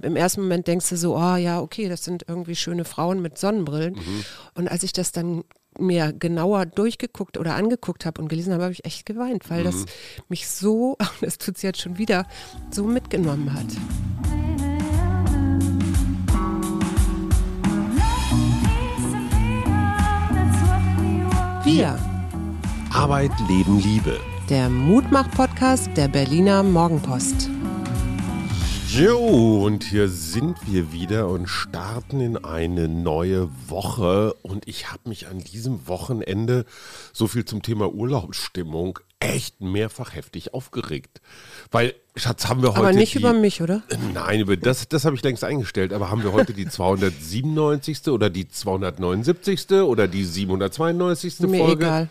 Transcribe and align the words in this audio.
Im 0.00 0.14
ersten 0.14 0.42
Moment 0.42 0.68
denkst 0.68 0.88
du 0.90 0.96
so, 0.96 1.16
oh 1.16 1.34
ja, 1.34 1.60
okay, 1.60 1.88
das 1.88 2.04
sind 2.04 2.24
irgendwie 2.28 2.54
schöne 2.54 2.84
Frauen 2.84 3.20
mit 3.20 3.36
Sonnenbrillen. 3.36 3.94
Mhm. 3.94 4.24
Und 4.54 4.68
als 4.68 4.84
ich 4.84 4.92
das 4.92 5.10
dann 5.10 5.42
mir 5.76 6.12
genauer 6.12 6.66
durchgeguckt 6.66 7.36
oder 7.36 7.56
angeguckt 7.56 8.06
habe 8.06 8.22
und 8.22 8.28
gelesen 8.28 8.52
habe, 8.52 8.62
habe 8.64 8.72
ich 8.72 8.84
echt 8.84 9.06
geweint, 9.06 9.50
weil 9.50 9.64
das 9.64 9.74
Mhm. 9.74 9.84
mich 10.28 10.48
so, 10.48 10.96
das 11.20 11.38
tut 11.38 11.58
sie 11.58 11.66
jetzt 11.66 11.80
schon 11.80 11.98
wieder, 11.98 12.26
so 12.70 12.84
mitgenommen 12.84 13.52
hat. 13.52 13.66
Wir, 21.64 21.98
Arbeit, 22.92 23.30
Leben, 23.48 23.78
Liebe. 23.80 24.18
der 24.48 24.68
Mutmach-Podcast 24.70 25.90
der 25.96 26.08
Berliner 26.08 26.62
Morgenpost. 26.62 27.50
Jo, 28.90 29.66
und 29.66 29.84
hier 29.84 30.08
sind 30.08 30.56
wir 30.66 30.92
wieder 30.92 31.28
und 31.28 31.46
starten 31.46 32.20
in 32.20 32.42
eine 32.42 32.88
neue 32.88 33.50
Woche. 33.68 34.32
Und 34.40 34.66
ich 34.66 34.90
habe 34.90 35.10
mich 35.10 35.26
an 35.26 35.40
diesem 35.40 35.86
Wochenende, 35.86 36.64
so 37.12 37.26
viel 37.26 37.44
zum 37.44 37.60
Thema 37.60 37.92
Urlaubsstimmung, 37.92 38.98
echt 39.20 39.60
mehrfach 39.60 40.14
heftig 40.14 40.54
aufgeregt. 40.54 41.20
Weil, 41.70 41.94
Schatz, 42.16 42.48
haben 42.48 42.62
wir 42.62 42.70
heute. 42.70 42.78
Aber 42.78 42.92
nicht 42.94 43.12
die, 43.12 43.18
über 43.18 43.34
mich, 43.34 43.60
oder? 43.60 43.82
Nein, 44.14 44.40
über 44.40 44.56
das, 44.56 44.88
das 44.88 45.04
habe 45.04 45.14
ich 45.16 45.22
längst 45.22 45.44
eingestellt. 45.44 45.92
Aber 45.92 46.10
haben 46.10 46.22
wir 46.22 46.32
heute 46.32 46.54
die 46.54 46.66
297. 46.66 48.08
oder 48.08 48.30
die 48.30 48.48
279. 48.48 49.70
oder 49.82 50.08
die 50.08 50.24
792. 50.24 51.40
Mir 51.40 51.58
Folge? 51.58 51.84
egal. 51.84 52.08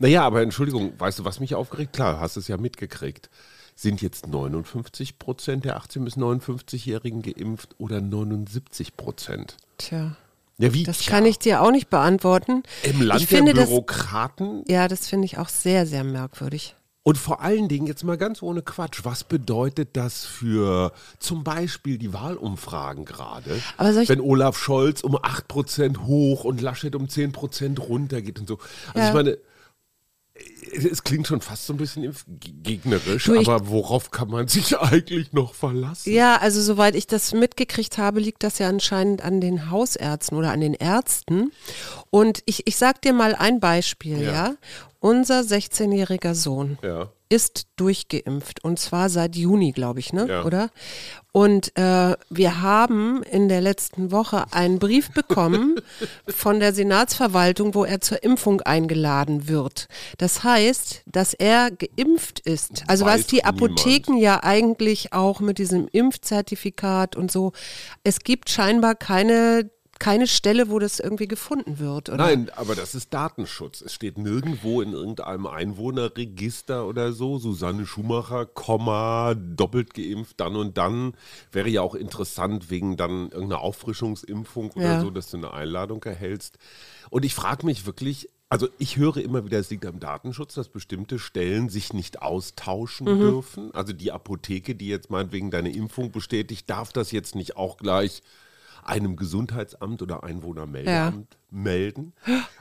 Naja, 0.00 0.24
aber 0.24 0.42
Entschuldigung, 0.42 0.92
weißt 0.98 1.20
du, 1.20 1.24
was 1.24 1.38
mich 1.38 1.54
aufgeregt? 1.54 1.92
Klar, 1.92 2.18
hast 2.18 2.36
es 2.36 2.48
ja 2.48 2.56
mitgekriegt. 2.56 3.30
Sind 3.78 4.00
jetzt 4.00 4.26
59 4.26 5.18
Prozent 5.18 5.66
der 5.66 5.78
18- 5.78 6.04
bis 6.04 6.16
59-Jährigen 6.16 7.20
geimpft 7.22 7.74
oder 7.78 8.00
79 8.00 8.96
Prozent? 8.96 9.56
Tja, 9.76 10.16
Ja, 10.56 10.72
wie? 10.72 10.82
das 10.84 10.98
Tja, 11.00 11.10
kann 11.12 11.26
ich 11.26 11.38
dir 11.38 11.60
auch 11.60 11.70
nicht 11.70 11.90
beantworten. 11.90 12.62
Im 12.84 13.02
Land 13.02 13.20
ich 13.20 13.26
finde 13.28 13.52
der 13.52 13.64
das, 13.64 13.70
Bürokraten 13.70 14.64
ja, 14.66 14.88
das 14.88 15.06
finde 15.08 15.26
ich 15.26 15.36
auch 15.36 15.50
sehr, 15.50 15.86
sehr 15.86 16.04
merkwürdig. 16.04 16.74
und 17.02 17.18
vor 17.18 17.42
allen 17.42 17.68
Dingen 17.68 17.86
jetzt 17.86 18.02
mal 18.02 18.16
ganz 18.16 18.42
ohne 18.42 18.62
Quatsch. 18.62 19.00
Was 19.04 19.24
bedeutet 19.24 19.90
das 19.92 20.24
für 20.24 20.92
zum 21.18 21.44
Beispiel 21.44 21.98
die 21.98 22.14
Wahlumfragen 22.14 23.04
gerade? 23.04 23.60
Wenn 23.76 24.20
Olaf 24.22 24.56
Scholz 24.58 25.02
um 25.02 25.18
8 25.22 25.48
Prozent 25.48 26.00
hoch 26.06 26.44
und 26.44 26.62
Laschet 26.62 26.94
um 26.96 27.10
10 27.10 27.32
Prozent 27.32 27.78
runter 27.78 28.22
geht 28.22 28.38
und 28.40 28.48
so. 28.48 28.58
Also 28.94 29.00
Ja. 29.00 29.08
ich 29.08 29.14
meine, 29.14 29.38
es 30.72 31.04
klingt 31.04 31.26
schon 31.26 31.40
fast 31.40 31.66
so 31.66 31.72
ein 31.72 31.76
bisschen 31.76 32.14
gegnerisch, 32.62 33.24
Du, 33.24 33.38
aber 33.38 33.68
worauf 33.68 34.10
kann 34.10 34.28
man 34.28 34.48
sich 34.48 34.78
eigentlich 34.78 35.32
noch 35.32 35.54
verlassen? 35.54 36.12
Ja, 36.12 36.36
also 36.36 36.60
soweit 36.60 36.94
ich 36.94 37.06
das 37.06 37.32
mitgekriegt 37.32 37.98
habe, 37.98 38.20
liegt 38.20 38.42
das 38.42 38.58
ja 38.58 38.68
anscheinend 38.68 39.22
an 39.22 39.40
den 39.40 39.70
Hausärzten 39.70 40.36
oder 40.36 40.52
an 40.52 40.60
den 40.60 40.74
Ärzten. 40.74 41.52
Und 42.10 42.42
ich, 42.46 42.66
ich 42.66 42.76
sag 42.76 43.02
dir 43.02 43.12
mal 43.12 43.34
ein 43.34 43.60
Beispiel, 43.60 44.20
ja. 44.20 44.32
Ja. 44.32 44.54
Unser 45.00 45.40
16-jähriger 45.40 46.34
Sohn 46.34 46.78
Ja. 46.82 47.10
Ist 47.28 47.66
durchgeimpft 47.76 48.62
und 48.62 48.78
zwar 48.78 49.08
seit 49.08 49.36
Juni, 49.36 49.72
glaube 49.72 50.00
ich, 50.00 50.12
ne? 50.12 50.26
Ja. 50.28 50.44
Oder? 50.44 50.70
Und 51.32 51.76
äh, 51.76 52.16
wir 52.30 52.62
haben 52.62 53.22
in 53.22 53.48
der 53.48 53.60
letzten 53.60 54.10
Woche 54.10 54.46
einen 54.52 54.78
Brief 54.78 55.10
bekommen 55.10 55.76
von 56.26 56.60
der 56.60 56.72
Senatsverwaltung, 56.72 57.74
wo 57.74 57.84
er 57.84 58.00
zur 58.00 58.22
Impfung 58.22 58.62
eingeladen 58.62 59.46
wird. 59.46 59.88
Das 60.16 60.44
heißt, 60.44 61.02
dass 61.04 61.34
er 61.34 61.70
geimpft 61.70 62.40
ist. 62.40 62.84
Also 62.86 63.04
was 63.04 63.18
Weiß 63.18 63.26
die 63.26 63.36
niemand. 63.36 63.62
Apotheken 63.62 64.16
ja 64.16 64.42
eigentlich 64.42 65.12
auch 65.12 65.40
mit 65.40 65.58
diesem 65.58 65.88
Impfzertifikat 65.92 67.16
und 67.16 67.30
so. 67.30 67.52
Es 68.02 68.20
gibt 68.20 68.48
scheinbar 68.48 68.94
keine 68.94 69.70
keine 69.98 70.26
Stelle, 70.26 70.68
wo 70.70 70.78
das 70.78 71.00
irgendwie 71.00 71.28
gefunden 71.28 71.78
wird, 71.78 72.08
oder? 72.08 72.18
Nein, 72.18 72.50
aber 72.56 72.74
das 72.74 72.94
ist 72.94 73.12
Datenschutz. 73.14 73.80
Es 73.80 73.94
steht 73.94 74.18
nirgendwo 74.18 74.80
in 74.82 74.92
irgendeinem 74.92 75.46
Einwohnerregister 75.46 76.86
oder 76.86 77.12
so, 77.12 77.38
Susanne 77.38 77.86
Schumacher, 77.86 78.46
Komma, 78.46 79.34
doppelt 79.34 79.94
geimpft, 79.94 80.40
dann 80.40 80.56
und 80.56 80.76
dann. 80.78 81.14
Wäre 81.52 81.68
ja 81.68 81.82
auch 81.82 81.94
interessant 81.94 82.70
wegen 82.70 82.96
dann 82.96 83.30
irgendeiner 83.30 83.60
Auffrischungsimpfung 83.60 84.70
oder 84.72 84.84
Ja. 84.84 85.00
so, 85.00 85.10
dass 85.10 85.30
du 85.30 85.36
eine 85.38 85.52
Einladung 85.52 86.02
erhältst. 86.04 86.58
Und 87.10 87.24
ich 87.24 87.34
frage 87.34 87.66
mich 87.66 87.86
wirklich, 87.86 88.28
also 88.48 88.68
ich 88.78 88.96
höre 88.96 89.16
immer 89.16 89.44
wieder, 89.44 89.58
es 89.58 89.70
liegt 89.70 89.86
am 89.86 89.98
Datenschutz, 89.98 90.54
dass 90.54 90.68
bestimmte 90.68 91.18
Stellen 91.18 91.68
sich 91.68 91.92
nicht 91.92 92.22
austauschen 92.22 93.16
Mhm. 93.16 93.20
dürfen. 93.20 93.74
Also 93.74 93.92
die 93.92 94.12
Apotheke, 94.12 94.74
die 94.74 94.88
jetzt 94.88 95.10
meinetwegen 95.10 95.50
deine 95.50 95.72
Impfung 95.72 96.12
bestätigt, 96.12 96.70
darf 96.70 96.92
das 96.92 97.10
jetzt 97.10 97.34
nicht 97.34 97.56
auch 97.56 97.76
gleich 97.76 98.22
einem 98.88 99.16
Gesundheitsamt 99.16 100.02
oder 100.02 100.24
Einwohnermeldeamt 100.24 101.38
melden. 101.50 102.12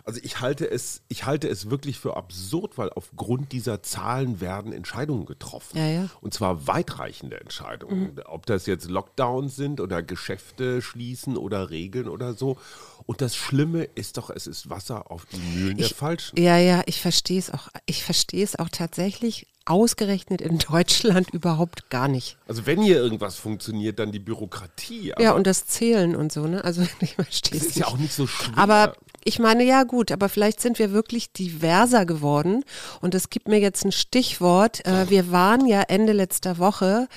Also 0.03 0.19
ich 0.23 0.41
halte 0.41 0.69
es, 0.69 1.01
ich 1.07 1.25
halte 1.25 1.47
es 1.47 1.69
wirklich 1.69 1.99
für 1.99 2.15
absurd, 2.15 2.77
weil 2.77 2.89
aufgrund 2.91 3.51
dieser 3.51 3.81
Zahlen 3.81 4.39
werden 4.41 4.73
Entscheidungen 4.73 5.25
getroffen. 5.25 5.77
Ja, 5.77 5.87
ja. 5.87 6.09
Und 6.21 6.33
zwar 6.33 6.67
weitreichende 6.67 7.39
Entscheidungen. 7.39 8.19
Ob 8.25 8.45
das 8.45 8.65
jetzt 8.65 8.89
Lockdowns 8.89 9.55
sind 9.55 9.81
oder 9.81 10.03
Geschäfte 10.03 10.81
schließen 10.81 11.37
oder 11.37 11.69
Regeln 11.69 12.07
oder 12.07 12.33
so. 12.33 12.57
Und 13.05 13.21
das 13.21 13.35
Schlimme 13.35 13.83
ist 13.83 14.17
doch, 14.17 14.29
es 14.29 14.47
ist 14.47 14.69
Wasser 14.69 15.11
auf 15.11 15.25
die 15.25 15.37
Mühlen 15.37 15.77
der 15.77 15.89
Falschen. 15.89 16.39
Ja, 16.39 16.57
ja, 16.57 16.83
ich 16.85 17.01
verstehe 17.01 17.39
es 17.39 17.51
auch. 17.51 17.67
Ich 17.85 18.03
verstehe 18.03 18.43
es 18.43 18.57
auch 18.57 18.69
tatsächlich 18.69 19.47
ausgerechnet 19.65 20.41
in 20.41 20.57
Deutschland 20.69 21.31
überhaupt 21.31 21.89
gar 21.89 22.07
nicht. 22.07 22.37
Also 22.47 22.65
wenn 22.65 22.81
hier 22.81 22.97
irgendwas 22.97 23.35
funktioniert, 23.35 23.99
dann 23.99 24.11
die 24.11 24.19
Bürokratie. 24.19 25.13
Aber 25.13 25.23
ja, 25.23 25.33
und 25.33 25.47
das 25.47 25.65
Zählen 25.65 26.15
und 26.15 26.31
so, 26.31 26.47
ne? 26.47 26.63
Also 26.63 26.83
ich 27.01 27.15
verstehe 27.15 27.59
es 27.59 27.67
ist 27.67 27.75
nicht. 27.75 27.85
ja 27.85 27.87
auch 27.87 27.97
nicht 27.97 28.13
so. 28.13 28.27
Aber 28.55 28.74
ich 29.23 29.39
meine, 29.39 29.63
ja 29.63 29.83
gut, 29.83 30.11
aber 30.11 30.29
vielleicht 30.29 30.59
sind 30.61 30.77
wir 30.79 30.91
wirklich 30.91 31.31
diverser 31.33 32.05
geworden. 32.05 32.63
Und 33.01 33.15
es 33.15 33.29
gibt 33.29 33.47
mir 33.47 33.59
jetzt 33.59 33.83
ein 33.85 33.91
Stichwort. 33.91 34.85
Äh, 34.85 35.09
wir 35.09 35.31
waren 35.31 35.65
ja 35.65 35.81
Ende 35.81 36.13
letzter 36.13 36.57
Woche 36.59 37.07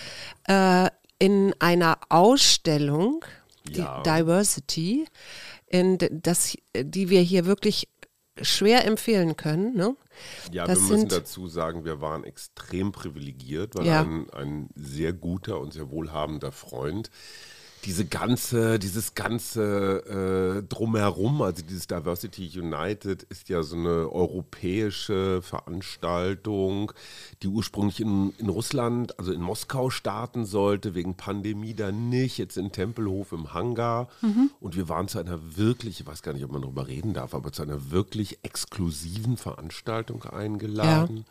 äh, 0.48 0.88
in 1.19 1.54
einer 1.58 1.98
Ausstellung, 2.08 3.24
die 3.66 3.80
Ja. 3.80 4.02
Diversity, 4.02 5.06
in 5.66 5.98
das, 6.10 6.56
die 6.74 7.10
wir 7.10 7.20
hier 7.20 7.44
wirklich 7.44 7.88
schwer 8.40 8.84
empfehlen 8.86 9.36
können. 9.36 9.75
Ne? 9.76 9.96
Ja, 10.52 10.64
Das 10.66 10.78
wir 10.78 10.82
müssen 10.84 10.98
sind- 11.00 11.12
dazu 11.12 11.48
sagen, 11.48 11.84
wir 11.84 12.00
waren 12.00 12.25
extrem 12.25 12.92
privilegiert, 12.92 13.75
weil 13.75 13.86
Ja. 13.86 14.00
ein, 14.02 14.30
ein 14.30 14.69
sehr 14.76 15.12
guter 15.12 15.60
und 15.60 15.72
sehr 15.72 15.90
wohlhabender 15.90 16.52
Freund 16.52 17.10
diese 17.84 18.04
ganze, 18.04 18.78
dieses 18.78 19.14
ganze 19.14 20.62
äh, 20.62 20.62
drumherum, 20.62 21.42
also 21.42 21.62
dieses 21.62 21.86
Diversity 21.86 22.50
United 22.58 23.24
ist 23.24 23.48
ja 23.48 23.62
so 23.62 23.76
eine 23.76 24.10
europäische 24.10 25.42
Veranstaltung, 25.42 26.92
die 27.42 27.48
ursprünglich 27.48 28.00
in, 28.00 28.32
in 28.38 28.48
Russland, 28.48 29.18
also 29.18 29.32
in 29.32 29.40
Moskau 29.40 29.90
starten 29.90 30.44
sollte, 30.44 30.94
wegen 30.94 31.14
Pandemie 31.14 31.74
dann 31.74 32.08
nicht, 32.08 32.38
jetzt 32.38 32.56
in 32.56 32.72
Tempelhof 32.72 33.32
im 33.32 33.54
Hangar. 33.54 34.08
Und 34.60 34.76
wir 34.76 34.88
waren 34.88 35.08
zu 35.08 35.18
einer 35.18 35.56
wirklich, 35.56 36.00
ich 36.00 36.06
weiß 36.06 36.22
gar 36.22 36.32
nicht, 36.32 36.44
ob 36.44 36.52
man 36.52 36.62
darüber 36.62 36.88
reden 36.88 37.14
darf, 37.14 37.34
aber 37.34 37.52
zu 37.52 37.62
einer 37.62 37.90
wirklich 37.90 38.38
exklusiven 38.42 39.36
Veranstaltung 39.36 40.24
eingeladen. 40.24 41.24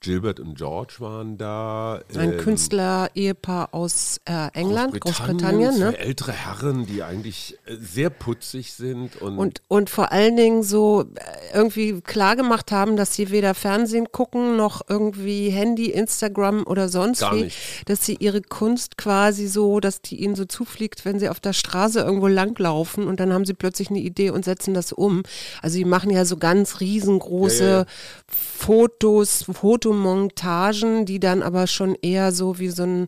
Gilbert 0.00 0.40
und 0.40 0.56
George 0.56 0.96
waren 0.98 1.36
da. 1.38 2.00
Ein 2.16 2.32
ähm, 2.32 2.38
Künstler-Ehepaar 2.38 3.68
aus 3.72 4.20
äh, 4.24 4.48
England, 4.52 5.00
Großbritannien. 5.00 5.74
zwei 5.74 5.90
Ne? 5.90 5.98
ältere 5.98 6.32
Herren, 6.32 6.86
die 6.86 7.02
eigentlich 7.02 7.58
äh, 7.66 7.76
sehr 7.80 8.10
putzig 8.10 8.72
sind 8.72 9.20
und, 9.20 9.38
Und, 9.38 9.62
und 9.68 9.90
vor 9.90 10.12
allen 10.12 10.36
Dingen 10.36 10.62
so 10.62 11.02
äh, 11.02 11.56
irgendwie 11.56 12.00
klar 12.00 12.36
gemacht 12.36 12.72
haben, 12.72 12.96
dass 12.96 13.14
sie 13.14 13.30
weder 13.30 13.54
Fernsehen 13.54 14.12
gucken, 14.12 14.56
noch 14.56 14.82
irgendwie 14.88 15.50
Handy, 15.50 15.90
Instagram 15.90 16.64
oder 16.66 16.88
sonst 16.88 17.20
Gar 17.20 17.34
wie. 17.36 17.42
nichts. 17.44 17.58
Dass 17.86 18.04
sie 18.04 18.16
ihre 18.18 18.42
Kunst 18.42 18.96
quasi 18.96 19.46
so, 19.46 19.80
dass 19.80 20.00
die 20.02 20.22
ihnen 20.22 20.34
so 20.34 20.44
zufliegt, 20.44 21.04
wenn 21.04 21.18
sie 21.18 21.28
auf 21.28 21.40
der 21.40 21.52
Straße 21.52 22.00
irgendwo 22.00 22.26
langlaufen 22.28 23.06
und 23.06 23.20
dann 23.20 23.32
haben 23.32 23.44
sie 23.44 23.54
plötzlich 23.54 23.90
eine 23.90 24.00
Idee 24.00 24.30
und 24.30 24.44
setzen 24.44 24.74
das 24.74 24.92
um. 24.92 25.22
Also 25.62 25.74
sie 25.74 25.84
machen 25.84 26.10
ja 26.10 26.24
so 26.24 26.36
ganz 26.36 26.80
riesengroße 26.80 27.64
Ja, 27.64 27.70
ja, 27.70 27.78
ja. 27.80 27.86
Fotos, 28.28 29.44
Fotomontagen, 29.86 31.06
die 31.06 31.20
dann 31.20 31.42
aber 31.42 31.66
schon 31.66 31.94
eher 32.02 32.32
so 32.32 32.58
wie 32.58 32.68
so 32.68 32.82
ein 32.82 33.06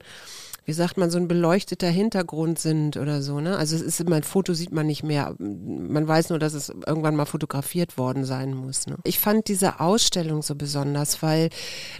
wie 0.64 0.74
sagt 0.74 0.98
man, 0.98 1.10
so 1.10 1.16
ein 1.16 1.28
beleuchteter 1.28 1.88
Hintergrund 1.88 2.58
sind 2.58 2.98
oder 2.98 3.22
so, 3.22 3.40
ne? 3.40 3.56
Also 3.56 3.74
es 3.74 3.80
ist 3.80 4.02
immer 4.02 4.16
ein 4.16 4.22
Foto 4.22 4.52
sieht 4.52 4.70
man 4.70 4.86
nicht 4.86 5.02
mehr. 5.02 5.34
Man 5.38 6.06
weiß 6.06 6.28
nur, 6.28 6.38
dass 6.38 6.52
es 6.52 6.68
irgendwann 6.68 7.16
mal 7.16 7.24
fotografiert 7.24 7.96
worden 7.96 8.26
sein 8.26 8.52
muss. 8.52 8.86
Ne? 8.86 8.98
Ich 9.04 9.18
fand 9.18 9.48
diese 9.48 9.80
Ausstellung 9.80 10.42
so 10.42 10.54
besonders, 10.56 11.22
weil 11.22 11.48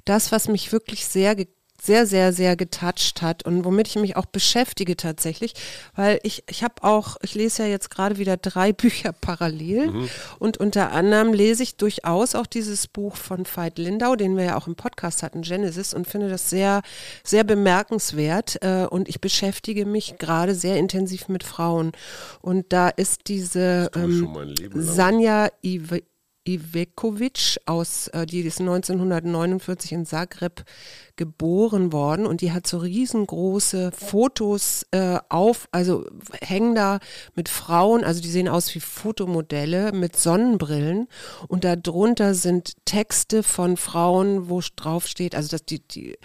das, 0.05 0.33
was 0.33 0.49
mich 0.49 0.71
wirklich 0.71 1.07
sehr 1.07 1.35
ge 1.35 1.47
sehr, 1.81 2.07
sehr, 2.07 2.33
sehr 2.33 2.57
getoucht 2.57 3.23
hat 3.23 3.45
und 3.45 3.65
womit 3.65 3.89
ich 3.89 3.97
mich 3.97 4.17
auch 4.17 4.27
beschäftige 4.27 4.97
tatsächlich, 4.97 5.55
weil 5.95 6.19
ich, 6.23 6.43
ich 6.49 6.65
habe 6.65 6.83
auch, 6.83 7.17
ich 7.23 7.35
lese 7.35 7.63
ja 7.63 7.69
jetzt 7.69 7.91
gerade 7.91 8.19
wieder 8.19 8.37
drei 8.37 8.73
Bücher 8.79 9.13
parallel 9.13 9.91
mhm. 9.91 10.09
und 10.39 10.57
unter 10.59 10.93
anderem 10.93 11.33
lese 11.33 11.63
ich 11.63 11.77
durchaus 11.77 12.35
auch 12.35 12.47
dieses 12.47 12.87
Buch 12.89 13.17
von 13.17 13.47
Veit 13.47 13.79
Lindau, 13.79 14.17
den 14.17 14.37
wir 14.37 14.45
ja 14.45 14.57
auch 14.57 14.67
im 14.67 14.75
Podcast 14.75 15.23
hatten, 15.23 15.43
Genesis, 15.43 15.95
und 15.95 16.07
finde 16.07 16.29
das 16.29 16.51
sehr, 16.51 16.83
sehr 17.23 17.45
bemerkenswert 17.45 18.59
äh, 18.63 18.87
und 18.87 19.09
ich 19.09 19.21
beschäftige 19.21 19.87
mich 19.87 20.19
gerade 20.19 20.55
sehr 20.55 20.77
intensiv 20.77 21.29
mit 21.29 21.45
Frauen 21.45 21.93
und 22.41 22.67
da 22.73 22.89
ist 22.89 23.29
diese 23.29 23.91
ähm, 23.95 24.29
Sanja 24.75 25.49
Ive 25.63 26.03
Ivekovic 26.49 27.59
aus, 27.67 28.09
äh, 28.09 28.27
die 28.27 28.41
ist 28.41 28.61
1949 28.61 29.93
in 29.93 30.06
Zagreb 30.06 30.65
geboren 31.17 31.93
worden 31.93 32.27
und 32.27 32.41
die 32.41 32.53
hat 32.53 32.67
so 32.67 32.79
riesengroße 32.79 33.93
Fotos 33.93 34.87
äh, 34.93 35.19
auf, 35.29 35.69
also 35.73 36.06
hängen 36.41 36.75
da 36.75 37.00
mit 37.35 37.49
Frauen, 37.49 38.05
also 38.05 38.23
die 38.23 38.31
sehen 38.31 38.49
aus 38.49 38.75
wie 38.75 38.81
Fotomodelle 38.81 39.93
mit 39.93 40.17
Sonnenbrillen 40.17 41.09
und 41.49 41.65
darunter 41.65 42.35
sind 42.35 42.75
Texte 42.85 43.43
von 43.43 43.77
Frauen, 43.77 44.49
wo 44.49 44.61
drauf 44.77 45.06
steht, 45.06 45.35
also 45.35 45.51
dass 45.51 45.65
die, 45.65 45.81
die 45.81 46.17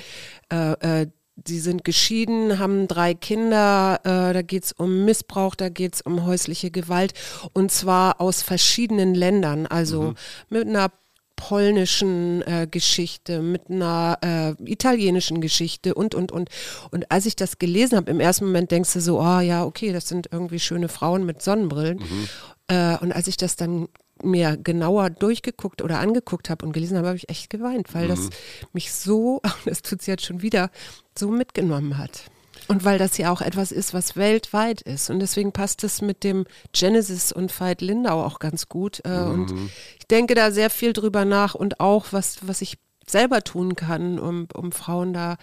äh, 0.52 1.02
äh, 1.02 1.08
Sie 1.46 1.60
sind 1.60 1.84
geschieden, 1.84 2.60
haben 2.60 2.88
drei 2.88 3.16
Kinder, 3.16 4.00
äh, 4.04 4.34
da 4.34 4.42
geht 4.44 4.66
es 4.66 4.72
um 4.72 5.04
Missbrauch, 5.06 5.56
da 5.56 5.70
geht 5.70 5.96
es 5.96 6.02
um 6.02 6.26
häusliche 6.26 6.70
Gewalt 6.70 7.14
und 7.54 7.72
zwar 7.72 8.22
aus 8.22 8.44
verschiedenen 8.44 9.16
Ländern, 9.16 9.66
also 9.66 10.02
mhm. 10.02 10.16
mit 10.50 10.68
einer 10.68 10.92
polnischen 11.36 12.42
äh, 12.44 12.68
Geschichte, 12.70 13.42
mit 13.42 13.70
einer 13.70 14.18
äh, 14.22 14.72
italienischen 14.72 15.42
Geschichte 15.42 15.94
und, 15.96 16.16
und, 16.16 16.32
und. 16.32 16.50
Und 16.92 17.12
als 17.12 17.26
ich 17.26 17.36
das 17.36 17.58
gelesen 17.58 17.98
habe, 17.98 18.12
im 18.12 18.20
ersten 18.20 18.46
Moment 18.46 18.72
denkst 18.72 18.94
du 18.94 19.02
so, 19.02 19.20
ah 19.20 19.40
oh, 19.40 19.42
ja, 19.42 19.66
okay, 19.66 19.92
das 19.92 20.08
sind 20.08 20.30
irgendwie 20.32 20.60
schöne 20.60 20.88
Frauen 20.88 21.26
mit 21.26 21.42
Sonnenbrillen. 21.42 21.98
Mhm. 21.98 22.28
Äh, 22.68 22.98
und 22.98 23.12
als 23.12 23.28
ich 23.28 23.38
das 23.38 23.56
dann 23.56 23.88
mir 24.24 24.58
genauer 24.58 25.10
durchgeguckt 25.10 25.82
oder 25.82 26.00
angeguckt 26.00 26.50
habe 26.50 26.66
und 26.66 26.74
gelesen 26.74 26.98
habe, 26.98 27.08
habe 27.08 27.18
ich 27.18 27.30
echt 27.30 27.50
geweint, 27.50 27.94
weil 27.94 28.06
mhm. 28.06 28.10
das 28.10 28.30
mich 28.72 28.94
so, 28.94 29.42
das 29.66 29.82
tut 29.82 30.02
es 30.02 30.08
jetzt 30.08 30.26
schon 30.26 30.42
wieder, 30.42 30.70
so 31.18 31.30
mitgenommen 31.30 31.98
hat. 31.98 32.24
Und 32.68 32.86
weil 32.86 32.98
das 32.98 33.18
ja 33.18 33.32
auch 33.32 33.42
etwas 33.42 33.72
ist, 33.72 33.94
was 33.94 34.16
weltweit 34.16 34.82
ist. 34.82 35.10
Und 35.10 35.20
deswegen 35.20 35.52
passt 35.52 35.84
es 35.84 36.02
mit 36.02 36.24
dem 36.24 36.46
Genesis 36.72 37.32
und 37.32 37.58
Veit 37.60 37.82
Lindau 37.82 38.24
auch 38.24 38.40
ganz 38.40 38.70
gut. 38.70 39.02
Äh, 39.06 39.26
mhm. 39.26 39.32
Und 39.32 39.54
ich 40.00 40.08
denke 40.08 40.34
da 40.34 40.52
sehr 40.52 40.70
viel 40.70 40.94
drüber 40.94 41.26
nach 41.26 41.56
und 41.56 41.80
auch, 41.80 42.08
was, 42.12 42.38
was 42.42 42.62
ich 42.62 42.78
selber 43.06 43.44
tun 43.44 43.76
kann, 43.76 44.18
um, 44.18 44.48
um 44.54 44.72
Frauen 44.72 45.14
da 45.14 45.38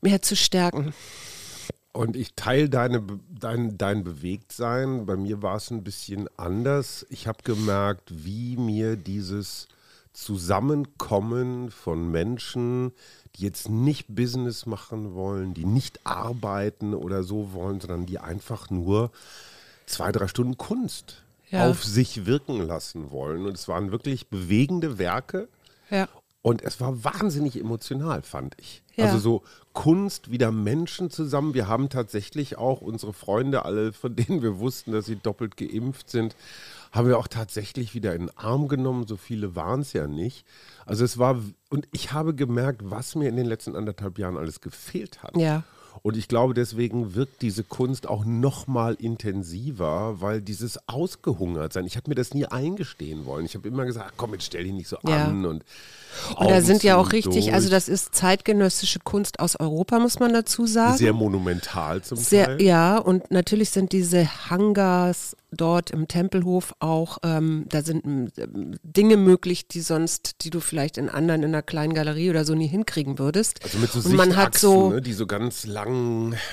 mehr 0.00 0.22
zu 0.22 0.36
stärken. 0.36 0.94
Und 1.96 2.14
ich 2.14 2.34
teile 2.34 2.68
deine, 2.68 3.02
dein, 3.30 3.78
dein 3.78 4.04
Bewegtsein. 4.04 5.06
Bei 5.06 5.16
mir 5.16 5.40
war 5.40 5.56
es 5.56 5.70
ein 5.70 5.82
bisschen 5.82 6.28
anders. 6.36 7.06
Ich 7.08 7.26
habe 7.26 7.38
gemerkt, 7.42 8.12
wie 8.24 8.58
mir 8.58 8.96
dieses 8.96 9.66
Zusammenkommen 10.12 11.70
von 11.70 12.10
Menschen, 12.10 12.92
die 13.34 13.44
jetzt 13.44 13.70
nicht 13.70 14.14
Business 14.14 14.66
machen 14.66 15.14
wollen, 15.14 15.54
die 15.54 15.64
nicht 15.64 16.00
arbeiten 16.04 16.94
oder 16.94 17.22
so 17.22 17.52
wollen, 17.54 17.80
sondern 17.80 18.04
die 18.04 18.18
einfach 18.18 18.68
nur 18.68 19.10
zwei, 19.86 20.12
drei 20.12 20.28
Stunden 20.28 20.58
Kunst 20.58 21.22
ja. 21.50 21.70
auf 21.70 21.82
sich 21.82 22.26
wirken 22.26 22.60
lassen 22.60 23.10
wollen. 23.10 23.46
Und 23.46 23.54
es 23.54 23.68
waren 23.68 23.90
wirklich 23.90 24.28
bewegende 24.28 24.98
Werke. 24.98 25.48
Ja. 25.90 26.08
Und 26.46 26.62
es 26.62 26.80
war 26.80 27.02
wahnsinnig 27.02 27.58
emotional, 27.58 28.22
fand 28.22 28.54
ich. 28.60 28.84
Ja. 28.94 29.06
Also 29.06 29.18
so 29.18 29.42
Kunst, 29.72 30.30
wieder 30.30 30.52
Menschen 30.52 31.10
zusammen. 31.10 31.54
Wir 31.54 31.66
haben 31.66 31.88
tatsächlich 31.88 32.56
auch 32.56 32.82
unsere 32.82 33.12
Freunde, 33.12 33.64
alle, 33.64 33.92
von 33.92 34.14
denen 34.14 34.42
wir 34.42 34.60
wussten, 34.60 34.92
dass 34.92 35.06
sie 35.06 35.16
doppelt 35.16 35.56
geimpft 35.56 36.08
sind, 36.08 36.36
haben 36.92 37.08
wir 37.08 37.18
auch 37.18 37.26
tatsächlich 37.26 37.96
wieder 37.96 38.14
in 38.14 38.26
den 38.28 38.38
Arm 38.38 38.68
genommen. 38.68 39.08
So 39.08 39.16
viele 39.16 39.56
waren 39.56 39.80
es 39.80 39.92
ja 39.92 40.06
nicht. 40.06 40.46
Also 40.84 41.04
es 41.04 41.18
war, 41.18 41.42
und 41.68 41.88
ich 41.90 42.12
habe 42.12 42.32
gemerkt, 42.32 42.82
was 42.84 43.16
mir 43.16 43.28
in 43.28 43.34
den 43.34 43.46
letzten 43.46 43.74
anderthalb 43.74 44.16
Jahren 44.16 44.36
alles 44.36 44.60
gefehlt 44.60 45.24
hat. 45.24 45.36
Ja. 45.36 45.64
Und 46.02 46.16
ich 46.16 46.28
glaube, 46.28 46.54
deswegen 46.54 47.14
wirkt 47.14 47.42
diese 47.42 47.64
Kunst 47.64 48.08
auch 48.08 48.24
noch 48.24 48.66
mal 48.66 48.94
intensiver, 48.94 50.20
weil 50.20 50.40
dieses 50.40 50.88
ausgehungert 50.88 51.72
sein. 51.72 51.86
Ich 51.86 51.96
habe 51.96 52.08
mir 52.08 52.14
das 52.14 52.34
nie 52.34 52.46
eingestehen 52.46 53.24
wollen. 53.26 53.46
Ich 53.46 53.54
habe 53.54 53.68
immer 53.68 53.84
gesagt, 53.84 54.14
komm, 54.16 54.32
jetzt 54.32 54.44
stell 54.44 54.64
dich 54.64 54.72
nicht 54.72 54.88
so 54.88 54.98
ja. 55.06 55.26
an 55.26 55.44
und 55.44 55.64
und 56.38 56.50
da 56.50 56.60
sind 56.60 56.82
ja 56.82 56.96
auch 56.96 57.12
richtig, 57.12 57.44
durch. 57.44 57.54
also 57.54 57.68
das 57.68 57.88
ist 57.88 58.14
zeitgenössische 58.14 58.98
Kunst 59.00 59.40
aus 59.40 59.58
Europa, 59.58 59.98
muss 59.98 60.18
man 60.18 60.32
dazu 60.32 60.66
sagen. 60.66 60.96
Sehr 60.96 61.12
monumental 61.12 62.02
zum 62.02 62.16
Sehr, 62.16 62.46
Teil. 62.46 62.62
Ja, 62.62 62.98
und 62.98 63.30
natürlich 63.30 63.70
sind 63.70 63.92
diese 63.92 64.26
Hangars 64.50 65.36
dort 65.52 65.90
im 65.90 66.08
Tempelhof 66.08 66.74
auch, 66.80 67.18
ähm, 67.22 67.66
da 67.68 67.82
sind 67.82 68.04
ähm, 68.04 68.76
Dinge 68.82 69.16
möglich, 69.16 69.68
die 69.68 69.80
sonst, 69.80 70.42
die 70.42 70.50
du 70.50 70.60
vielleicht 70.60 70.98
in 70.98 71.08
anderen, 71.08 71.42
in 71.42 71.50
einer 71.50 71.62
kleinen 71.62 71.94
Galerie 71.94 72.30
oder 72.30 72.44
so 72.44 72.54
nie 72.54 72.66
hinkriegen 72.66 73.18
würdest. 73.18 73.60
Also 73.62 73.78
mit 73.78 73.90
so 73.90 74.06
und 74.06 74.16
man 74.16 74.36
hat 74.36 74.58
so, 74.58 74.90
ne, 74.90 75.00
die 75.00 75.12
so 75.12 75.26
ganz 75.26 75.64
lang 75.66 75.85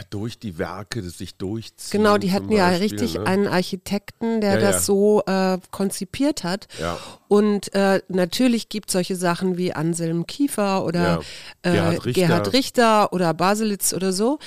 durch 0.10 0.40
die 0.40 0.58
Werke 0.58 1.02
sich 1.02 1.36
durchziehen. 1.36 2.02
Genau, 2.02 2.18
die 2.18 2.32
hatten 2.32 2.48
Beispiel, 2.48 2.58
ja 2.58 2.68
richtig 2.70 3.14
ne? 3.16 3.26
einen 3.26 3.48
Architekten, 3.48 4.42
der 4.42 4.56
ja, 4.56 4.60
das 4.60 4.76
ja. 4.76 4.82
so 4.82 5.24
äh, 5.26 5.58
konzipiert 5.72 6.44
hat. 6.44 6.68
Ja. 6.80 6.98
Und 7.28 7.74
äh, 7.74 8.02
natürlich 8.10 8.70
gibt 8.70 8.90
es 8.90 8.94
solche 8.94 9.16
Sachen 9.16 9.58
wie 9.58 9.74
Anselm 9.74 10.28
Kiefer 10.28 10.86
oder 10.86 11.02
ja. 11.02 11.22
Gerhard, 11.64 11.94
äh, 11.94 11.98
Richter. 11.98 12.12
Gerhard, 12.12 12.54
Richter. 12.54 13.14
oder 13.14 13.34
Baselitz 13.34 13.94
oder 13.94 14.14
so. 14.14 14.40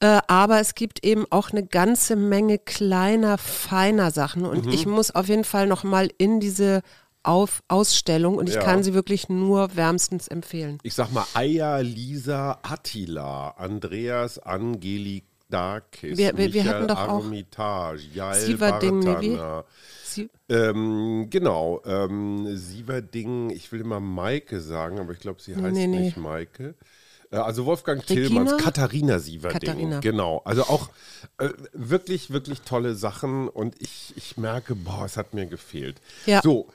Äh, 0.00 0.20
aber 0.26 0.60
es 0.60 0.74
gibt 0.74 1.04
eben 1.04 1.24
auch 1.30 1.50
eine 1.50 1.64
ganze 1.64 2.16
Menge 2.16 2.58
kleiner, 2.58 3.38
feiner 3.38 4.10
Sachen. 4.10 4.44
Und 4.44 4.66
mhm. 4.66 4.72
ich 4.72 4.86
muss 4.86 5.10
auf 5.10 5.28
jeden 5.28 5.44
Fall 5.44 5.66
nochmal 5.66 6.10
in 6.18 6.40
diese 6.40 6.82
auf 7.24 7.62
Ausstellung 7.68 8.36
und 8.36 8.48
ich 8.48 8.54
ja. 8.54 8.62
kann 8.62 8.82
sie 8.82 8.94
wirklich 8.94 9.28
nur 9.28 9.74
wärmstens 9.74 10.28
empfehlen. 10.28 10.78
Ich 10.82 10.94
sag 10.94 11.12
mal 11.12 11.26
Aya, 11.34 11.78
Lisa, 11.78 12.58
Attila, 12.62 13.50
Andreas, 13.56 14.38
Angelik, 14.38 15.24
Darkis, 15.48 16.16
wir, 16.16 16.36
wir, 16.36 16.52
wir 16.52 16.64
hatten 16.64 16.88
doch 16.88 16.96
Armitage, 16.96 18.02
Jael 18.14 18.40
Sieverding, 18.40 19.02
ähm, 20.48 21.26
genau, 21.30 21.82
ähm, 21.84 22.56
Sieverding, 22.56 23.50
ich 23.50 23.72
will 23.72 23.80
immer 23.80 24.00
Maike 24.00 24.60
sagen, 24.60 25.00
aber 25.00 25.12
ich 25.12 25.18
glaube, 25.18 25.40
sie 25.40 25.56
heißt 25.56 25.74
nee, 25.74 25.86
nee. 25.86 26.00
nicht 26.00 26.16
Maike. 26.16 26.74
Äh, 27.34 27.36
also 27.36 27.66
Wolfgang 27.66 28.02
Regina? 28.08 28.26
Tillmanns, 28.26 28.62
Katharina 28.62 29.18
Sieverding. 29.18 29.60
Katharina. 29.60 30.00
Genau. 30.00 30.42
Also 30.44 30.64
auch 30.64 30.90
äh, 31.38 31.50
wirklich, 31.72 32.30
wirklich 32.30 32.62
tolle 32.62 32.94
Sachen 32.94 33.48
und 33.48 33.80
ich, 33.80 34.14
ich 34.16 34.36
merke, 34.36 34.74
boah, 34.74 35.04
es 35.04 35.16
hat 35.16 35.34
mir 35.34 35.46
gefehlt. 35.46 36.00
Ja. 36.26 36.40
So, 36.42 36.68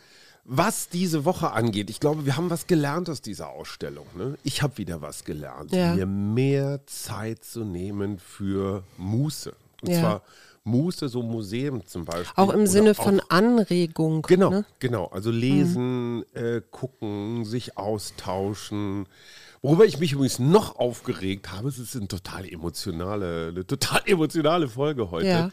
was 0.52 0.90
diese 0.90 1.26
Woche 1.26 1.52
angeht, 1.52 1.92
ich 1.92 2.00
glaube, 2.00 2.26
wir 2.26 2.36
haben 2.36 2.50
was 2.50 2.66
gelernt 2.66 3.08
aus 3.08 3.22
dieser 3.22 3.50
Ausstellung. 3.50 4.08
Ne? 4.18 4.36
Ich 4.44 4.64
habe 4.64 4.80
wieder 4.80 5.00
was 5.00 5.24
gelernt, 5.24 5.72
ja. 5.72 5.94
mir 5.94 6.08
mehr 6.08 6.82
Zeit 6.88 7.46
zu 7.46 7.64
nehmen 7.64 8.18
für 8.18 8.84
Muße. 8.98 9.54
Und 9.84 9.90
ja. 9.90 10.00
zwar 10.00 10.22
Muße, 10.64 11.08
so 11.08 11.22
Museum 11.22 11.86
zum 11.86 12.06
Beispiel. 12.06 12.34
Auch 12.36 12.52
im 12.52 12.66
Sinne 12.66 12.96
von 12.96 13.20
auch, 13.20 13.30
Anregung. 13.30 14.24
Genau, 14.24 14.50
ne? 14.50 14.66
genau. 14.80 15.06
Also 15.06 15.30
lesen, 15.30 16.18
mhm. 16.18 16.26
äh, 16.34 16.62
gucken, 16.72 17.46
sich 17.46 17.78
austauschen. 17.78 19.06
Worüber 19.62 19.86
ich 19.86 20.00
mich 20.00 20.14
übrigens 20.14 20.40
noch 20.40 20.78
aufgeregt 20.78 21.52
habe, 21.52 21.70
es 21.70 21.78
ist 21.78 21.96
eine 21.96 22.08
total 22.08 22.50
emotionale, 22.50 23.50
eine 23.50 23.68
total 23.68 24.02
emotionale 24.06 24.68
Folge 24.68 25.12
heute. 25.12 25.28
Ja. 25.28 25.52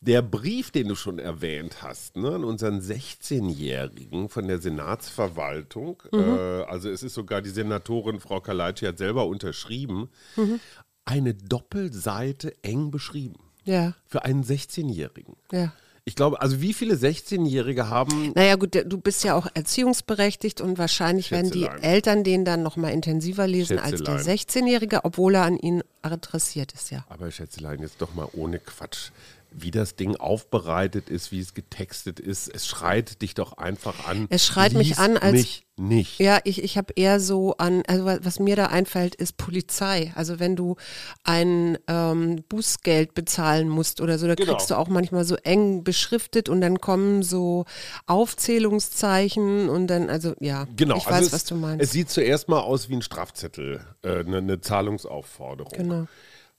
Der 0.00 0.22
Brief, 0.22 0.70
den 0.70 0.88
du 0.88 0.94
schon 0.94 1.18
erwähnt 1.18 1.82
hast, 1.82 2.16
ne, 2.16 2.34
an 2.34 2.44
unseren 2.44 2.80
16-Jährigen 2.80 4.28
von 4.28 4.48
der 4.48 4.58
Senatsverwaltung, 4.58 6.02
mhm. 6.12 6.20
äh, 6.20 6.62
also 6.64 6.88
es 6.88 7.02
ist 7.02 7.14
sogar 7.14 7.42
die 7.42 7.50
Senatorin 7.50 8.20
Frau 8.20 8.40
Kaleitschi 8.40 8.86
hat 8.86 8.98
selber 8.98 9.26
unterschrieben, 9.26 10.10
mhm. 10.36 10.60
eine 11.04 11.34
Doppelseite 11.34 12.54
eng 12.62 12.90
beschrieben. 12.90 13.40
Ja. 13.64 13.94
Für 14.06 14.24
einen 14.24 14.44
16-Jährigen. 14.44 15.36
Ja. 15.50 15.72
Ich 16.06 16.16
glaube, 16.16 16.42
also 16.42 16.60
wie 16.60 16.74
viele 16.74 16.96
16-Jährige 16.96 17.88
haben. 17.88 18.32
Naja, 18.34 18.56
gut, 18.56 18.74
du 18.74 18.98
bist 18.98 19.24
ja 19.24 19.34
auch 19.34 19.46
erziehungsberechtigt 19.54 20.60
und 20.60 20.76
wahrscheinlich 20.76 21.30
werden 21.30 21.50
die 21.50 21.64
Eltern 21.64 22.24
den 22.24 22.44
dann 22.44 22.62
nochmal 22.62 22.92
intensiver 22.92 23.46
lesen 23.46 23.78
Schätzelein. 23.78 24.16
als 24.16 24.26
der 24.26 24.36
16-Jährige, 24.36 25.04
obwohl 25.04 25.36
er 25.36 25.44
an 25.44 25.56
ihn 25.56 25.82
adressiert 26.02 26.72
ist, 26.72 26.90
ja. 26.90 27.06
Aber 27.08 27.30
Schätzelein, 27.30 27.80
jetzt 27.80 28.02
doch 28.02 28.14
mal 28.14 28.28
ohne 28.34 28.58
Quatsch. 28.58 29.12
Wie 29.56 29.70
das 29.70 29.94
Ding 29.94 30.16
aufbereitet 30.16 31.08
ist, 31.08 31.30
wie 31.30 31.38
es 31.38 31.54
getextet 31.54 32.18
ist, 32.18 32.48
es 32.52 32.66
schreit 32.66 33.22
dich 33.22 33.34
doch 33.34 33.52
einfach 33.56 34.06
an. 34.08 34.26
Es 34.28 34.44
schreit 34.44 34.72
mich 34.74 34.88
Lies 34.88 34.98
an, 34.98 35.16
als- 35.16 35.32
mich 35.32 35.66
nicht. 35.76 36.18
Ja, 36.20 36.38
ich, 36.44 36.62
ich 36.62 36.76
habe 36.76 36.92
eher 36.96 37.18
so 37.20 37.56
an, 37.56 37.82
also 37.88 38.04
wa- 38.04 38.18
was 38.22 38.38
mir 38.40 38.54
da 38.56 38.66
einfällt, 38.66 39.14
ist 39.16 39.36
Polizei. 39.36 40.12
Also 40.16 40.38
wenn 40.40 40.54
du 40.56 40.76
ein 41.24 41.78
ähm, 41.88 42.44
Bußgeld 42.48 43.14
bezahlen 43.14 43.68
musst 43.68 44.00
oder 44.00 44.18
so, 44.18 44.26
da 44.28 44.34
Genau. 44.34 44.52
kriegst 44.52 44.70
du 44.70 44.76
auch 44.76 44.88
manchmal 44.88 45.24
so 45.24 45.34
eng 45.36 45.82
beschriftet 45.84 46.48
und 46.48 46.60
dann 46.60 46.80
kommen 46.80 47.22
so 47.24 47.64
Aufzählungszeichen 48.06 49.68
und 49.68 49.86
dann, 49.88 50.10
also 50.10 50.34
ja, 50.40 50.66
Genau, 50.76 50.96
ich 50.96 51.06
also 51.06 51.18
weiß, 51.18 51.26
es, 51.26 51.32
was 51.32 51.44
du 51.44 51.54
meinst. 51.56 51.82
Es 51.84 51.90
sieht 51.92 52.10
zuerst 52.10 52.48
mal 52.48 52.60
aus 52.60 52.88
wie 52.88 52.94
ein 52.94 53.02
Strafzettel, 53.02 53.80
äh, 54.02 54.20
eine, 54.20 54.38
eine 54.38 54.60
Zahlungsaufforderung. 54.60 55.72
Genau. 55.76 56.06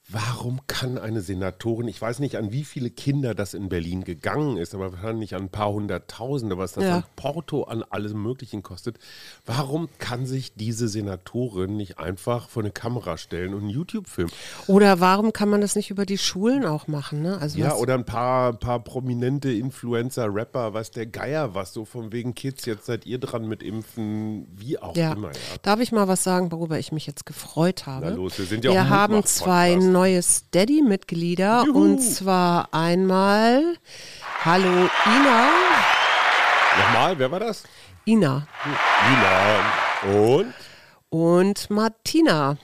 Warum 0.08 0.60
kann 0.68 1.00
eine 1.00 1.22
Senatorin, 1.22 1.88
ich 1.88 2.00
weiß 2.00 2.20
nicht, 2.20 2.38
an 2.38 2.52
wie 2.52 2.64
viele 2.64 2.92
Kinder 2.92 3.34
das 3.34 3.56
in 3.56 3.70
Berlin 3.70 4.04
gegangen 4.04 4.58
ist, 4.58 4.76
aber 4.76 4.94
wahrscheinlich 4.94 5.34
an 5.34 5.44
ein 5.44 5.50
paar 5.50 5.72
hunderttausende, 5.74 6.60
was 6.60 6.74
das 6.74 6.84
Ja. 6.84 6.98
an 6.98 7.04
Porto 7.16 7.64
an 7.64 7.84
alles 7.90 8.14
Möglichen 8.14 8.62
kostet, 8.62 9.00
warum 9.48 9.90
kann 9.98 10.28
sich 10.28 10.54
diese 10.54 10.90
Senatorin 10.90 11.76
nicht 11.76 11.98
einfach 11.98 12.50
vor 12.50 12.62
eine 12.62 12.72
Kamera 12.72 13.18
stellen 13.18 13.56
und 13.56 13.62
einen 13.62 13.70
YouTube-Film? 13.72 14.30
Oder 14.68 15.00
warum 15.00 15.34
kann 15.34 15.50
man 15.50 15.62
das 15.62 15.76
nicht 15.76 15.90
über 15.90 16.06
die 16.06 16.20
Schulen 16.20 16.66
auch 16.66 16.88
machen? 16.88 17.24
Ne? 17.24 17.40
Also 17.40 17.58
Ja, 17.58 17.74
oder 17.74 17.96
ein 17.96 18.06
paar, 18.06 18.54
paar 18.54 18.84
prominente 18.84 19.52
Influencer, 19.52 20.32
Rapper, 20.32 20.76
was 20.76 20.92
der 20.92 21.08
Geier 21.08 21.56
was, 21.56 21.74
so 21.74 21.84
von 21.84 22.12
wegen 22.12 22.36
Kids, 22.36 22.66
jetzt 22.66 22.86
seid 22.86 23.08
ihr 23.08 23.18
dran 23.18 23.48
mit 23.48 23.64
Impfen, 23.64 24.46
wie 24.56 24.78
auch 24.78 24.96
ja. 24.96 25.14
immer. 25.14 25.30
Ja. 25.30 25.40
Darf 25.64 25.80
ich 25.80 25.92
mal 25.92 26.08
was 26.08 26.24
sagen, 26.24 26.52
worüber 26.52 26.78
ich 26.78 26.92
mich 26.92 27.08
jetzt 27.08 27.26
gefreut 27.26 27.88
habe? 27.88 28.06
Na 28.12 28.16
los, 28.16 28.38
wir 28.38 28.46
sind 28.46 28.64
ja 28.64 28.70
auch 28.70 28.76
wir 28.76 28.82
ein 28.82 28.90
haben 28.92 29.24
zwei 29.24 29.74
neue 29.96 30.22
Steady-Mitglieder 30.22 31.68
und 31.74 32.02
zwar 32.02 32.68
einmal 32.74 33.78
Hallo 34.44 34.90
Ina. 35.06 35.50
Nochmal, 36.78 37.18
wer 37.18 37.32
war 37.32 37.40
das? 37.40 37.64
Ina 38.06 38.46
Lina. 39.08 40.28
Und? 40.28 40.54
und 41.10 41.70
Martina. 41.70 42.58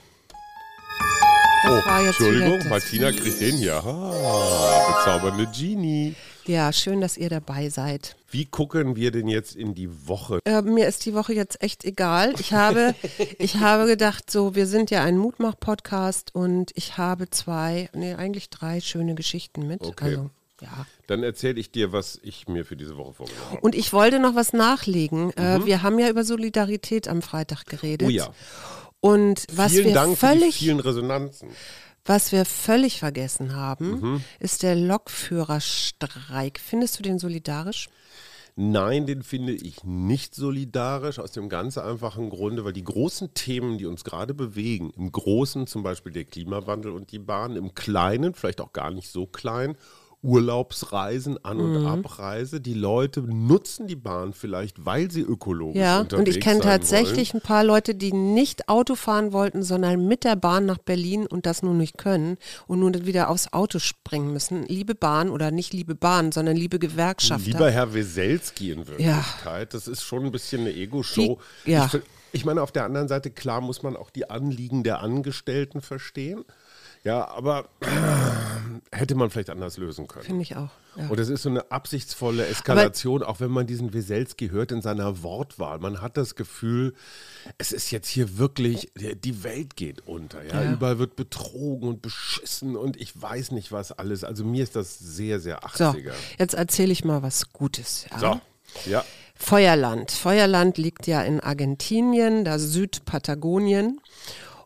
Das 1.62 1.72
oh, 1.72 2.04
Entschuldigung, 2.04 2.68
Martina 2.68 3.10
kriegt 3.10 3.40
den 3.40 3.56
hier. 3.56 3.82
Ah, 3.82 4.98
bezaubernde 4.98 5.46
Genie. 5.46 6.14
Ja, 6.46 6.72
schön, 6.72 7.00
dass 7.00 7.16
ihr 7.16 7.28
dabei 7.28 7.68
seid. 7.68 8.16
Wie 8.30 8.46
gucken 8.46 8.96
wir 8.96 9.10
denn 9.10 9.28
jetzt 9.28 9.54
in 9.54 9.74
die 9.74 10.08
Woche? 10.08 10.40
Äh, 10.44 10.62
mir 10.62 10.88
ist 10.88 11.06
die 11.06 11.14
Woche 11.14 11.34
jetzt 11.34 11.62
echt 11.62 11.84
egal. 11.84 12.34
Ich 12.38 12.52
habe, 12.52 12.94
ich 13.38 13.56
habe 13.56 13.86
gedacht, 13.86 14.30
so, 14.30 14.54
wir 14.54 14.66
sind 14.66 14.90
ja 14.90 15.02
ein 15.02 15.18
Mutmach-Podcast 15.18 16.34
und 16.34 16.72
ich 16.74 16.98
habe 16.98 17.30
zwei, 17.30 17.90
nee, 17.94 18.14
eigentlich 18.14 18.50
drei 18.50 18.80
schöne 18.80 19.14
Geschichten 19.14 19.66
mit. 19.66 19.82
Okay. 19.82 20.04
Also, 20.04 20.30
ja. 20.60 20.86
Dann 21.06 21.22
erzähle 21.22 21.60
ich 21.60 21.70
dir, 21.72 21.92
was 21.92 22.20
ich 22.22 22.48
mir 22.48 22.64
für 22.64 22.76
diese 22.76 22.96
Woche 22.96 23.12
vorgenommen 23.14 23.50
habe. 23.50 23.60
Und 23.60 23.74
ich 23.74 23.92
wollte 23.92 24.18
noch 24.18 24.34
was 24.34 24.52
nachlegen. 24.52 25.32
Äh, 25.36 25.64
wir 25.64 25.82
haben 25.82 25.98
ja 25.98 26.08
über 26.08 26.24
Solidarität 26.24 27.08
am 27.08 27.22
Freitag 27.22 27.66
geredet. 27.66 28.08
Mhm. 28.08 28.14
Oh 28.14 28.16
ja. 28.16 28.34
Und 29.00 29.46
was 29.52 29.72
Vielen 29.72 29.86
wir 29.86 29.94
Dank 29.94 30.16
für 30.16 30.26
die 30.26 30.38
völlig, 30.38 30.54
vielen 30.54 30.80
Resonanzen. 30.80 31.48
Was 32.04 32.32
wir 32.32 32.44
völlig 32.44 32.98
vergessen 32.98 33.54
haben, 33.54 34.00
Mhm. 34.00 34.24
ist 34.40 34.62
der 34.62 34.74
Lokführerstreik. 34.74 36.58
Findest 36.60 36.98
du 36.98 37.02
den 37.02 37.18
solidarisch? 37.18 37.88
Nein, 38.54 39.06
den 39.06 39.22
finde 39.22 39.54
ich 39.54 39.82
nicht 39.82 40.34
solidarisch, 40.34 41.18
aus 41.18 41.32
dem 41.32 41.48
ganz 41.48 41.78
einfachen 41.78 42.28
Grunde, 42.28 42.64
weil 42.66 42.74
die 42.74 42.84
großen 42.84 43.32
Themen, 43.32 43.78
die 43.78 43.86
uns 43.86 44.04
gerade 44.04 44.34
bewegen, 44.34 44.92
im 44.96 45.10
Großen 45.10 45.66
zum 45.66 45.82
Beispiel 45.82 46.12
der 46.12 46.24
Klimawandel 46.26 46.92
und 46.92 47.12
die 47.12 47.18
Bahn, 47.18 47.56
im 47.56 47.74
Kleinen, 47.74 48.34
vielleicht 48.34 48.60
auch 48.60 48.74
gar 48.74 48.90
nicht 48.90 49.08
so 49.08 49.26
klein, 49.26 49.74
Urlaubsreisen, 50.22 51.44
An- 51.44 51.60
und 51.60 51.80
Mhm. 51.80 51.86
Abreise, 51.86 52.60
die 52.60 52.74
Leute 52.74 53.20
nutzen 53.22 53.86
die 53.86 53.96
Bahn 53.96 54.32
vielleicht, 54.32 54.84
weil 54.86 55.10
sie 55.10 55.22
ökologisch 55.22 55.80
Ja, 55.80 56.00
unterwegs 56.00 56.18
und 56.20 56.28
ich 56.28 56.40
kenne 56.40 56.60
tatsächlich 56.60 57.34
ein 57.34 57.40
paar 57.40 57.64
Leute, 57.64 57.94
die 57.94 58.12
nicht 58.12 58.68
Auto 58.68 58.94
fahren 58.94 59.32
wollten, 59.32 59.62
sondern 59.62 60.06
mit 60.06 60.24
der 60.24 60.36
Bahn 60.36 60.66
nach 60.66 60.78
Berlin 60.78 61.26
und 61.26 61.46
das 61.46 61.62
nun 61.62 61.78
nicht 61.78 61.98
können 61.98 62.38
und 62.66 62.80
nun 62.80 63.06
wieder 63.06 63.30
aufs 63.30 63.52
Auto 63.52 63.78
springen 63.78 64.32
müssen. 64.32 64.64
Liebe 64.66 64.94
Bahn 64.94 65.30
oder 65.30 65.50
nicht 65.50 65.72
liebe 65.72 65.94
Bahn, 65.94 66.32
sondern 66.32 66.56
liebe 66.56 66.76
wollen. 66.76 66.92
Gewerkschafter. 66.92 67.46
Lieber 67.46 67.70
Herr 67.70 67.92
Weselski 67.94 68.70
in 68.72 68.86
Wirklichkeit, 68.86 69.74
das 69.74 69.88
ist 69.88 70.02
schon 70.02 70.24
ein 70.24 70.32
bisschen 70.32 70.62
eine 70.62 70.72
Ego-Show. 70.74 71.38
Ja. 71.64 71.86
Ich, 71.92 72.00
ich 72.32 72.44
meine, 72.44 72.62
auf 72.62 72.72
der 72.72 72.84
anderen 72.84 73.08
Seite, 73.08 73.30
klar 73.30 73.60
muss 73.60 73.82
man 73.82 73.96
auch 73.96 74.10
die 74.10 74.30
Anliegen 74.30 74.84
der 74.84 75.00
Angestellten 75.00 75.80
verstehen. 75.80 76.44
Ja, 77.04 77.26
aber 77.28 77.68
hätte 78.92 79.14
man 79.14 79.30
vielleicht 79.30 79.50
anders 79.50 79.76
lösen 79.76 80.06
können. 80.06 80.24
Finde 80.24 80.42
ich 80.42 80.56
auch. 80.56 80.68
Ja. 80.96 81.08
Und 81.08 81.18
es 81.18 81.28
ist 81.28 81.42
so 81.42 81.48
eine 81.48 81.70
absichtsvolle 81.70 82.46
Eskalation, 82.46 83.22
auch 83.22 83.40
wenn 83.40 83.50
man 83.50 83.66
diesen 83.66 83.92
Weselski 83.92 84.50
hört 84.50 84.70
in 84.70 84.82
seiner 84.82 85.22
Wortwahl. 85.22 85.78
Man 85.78 86.00
hat 86.00 86.16
das 86.16 86.34
Gefühl, 86.34 86.94
es 87.58 87.72
ist 87.72 87.90
jetzt 87.90 88.08
hier 88.08 88.38
wirklich, 88.38 88.92
die 88.94 89.42
Welt 89.42 89.74
geht 89.74 90.06
unter. 90.06 90.44
Ja? 90.44 90.62
Ja. 90.62 90.72
Überall 90.72 90.98
wird 90.98 91.16
betrogen 91.16 91.88
und 91.88 92.02
beschissen 92.02 92.76
und 92.76 93.00
ich 93.00 93.20
weiß 93.20 93.50
nicht 93.52 93.72
was 93.72 93.90
alles. 93.92 94.22
Also 94.22 94.44
mir 94.44 94.62
ist 94.62 94.76
das 94.76 94.98
sehr, 94.98 95.40
sehr 95.40 95.60
So, 95.74 95.86
80er. 95.86 96.12
jetzt 96.38 96.54
erzähle 96.54 96.92
ich 96.92 97.04
mal 97.04 97.22
was 97.22 97.52
Gutes. 97.52 98.06
Ja? 98.12 98.18
So, 98.18 98.90
ja. 98.90 99.04
Feuerland. 99.34 100.12
Feuerland 100.12 100.78
liegt 100.78 101.06
ja 101.08 101.22
in 101.22 101.40
Argentinien, 101.40 102.44
da 102.44 102.58
Südpatagonien. 102.60 104.00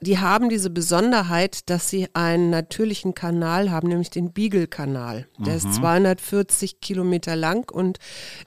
Die 0.01 0.19
haben 0.19 0.49
diese 0.49 0.71
Besonderheit, 0.71 1.69
dass 1.71 1.89
sie 1.89 2.09
einen 2.15 2.51
natürlichen 2.51 3.15
Kanal 3.15 3.71
haben, 3.71 3.89
nämlich 3.89 4.11
den 4.11 4.33
Beagle-Kanal. 4.33 5.29
Der 5.39 5.57
ist 5.57 5.75
240 5.75 6.81
Kilometer 6.81 7.37
lang 7.37 7.71
und 7.71 7.99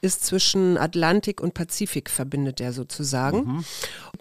ist 0.01 0.25
zwischen 0.25 0.77
Atlantik 0.77 1.41
und 1.41 1.53
Pazifik 1.53 2.09
verbindet 2.09 2.61
er 2.61 2.73
sozusagen. 2.73 3.65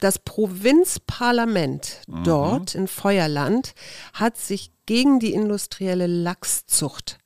Das 0.01 0.19
Provinzparlament 0.19 2.03
dort 2.25 2.75
in 2.75 2.89
Feuerland 2.89 3.75
hat 4.13 4.37
sich 4.37 4.71
gegen 4.87 5.21
die 5.21 5.35
industrielle 5.35 6.07
Lachszucht 6.07 7.19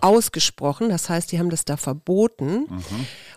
ausgesprochen. 0.00 0.88
Das 0.88 1.08
heißt, 1.08 1.30
die 1.32 1.38
haben 1.38 1.50
das 1.50 1.64
da 1.64 1.76
verboten. 1.76 2.66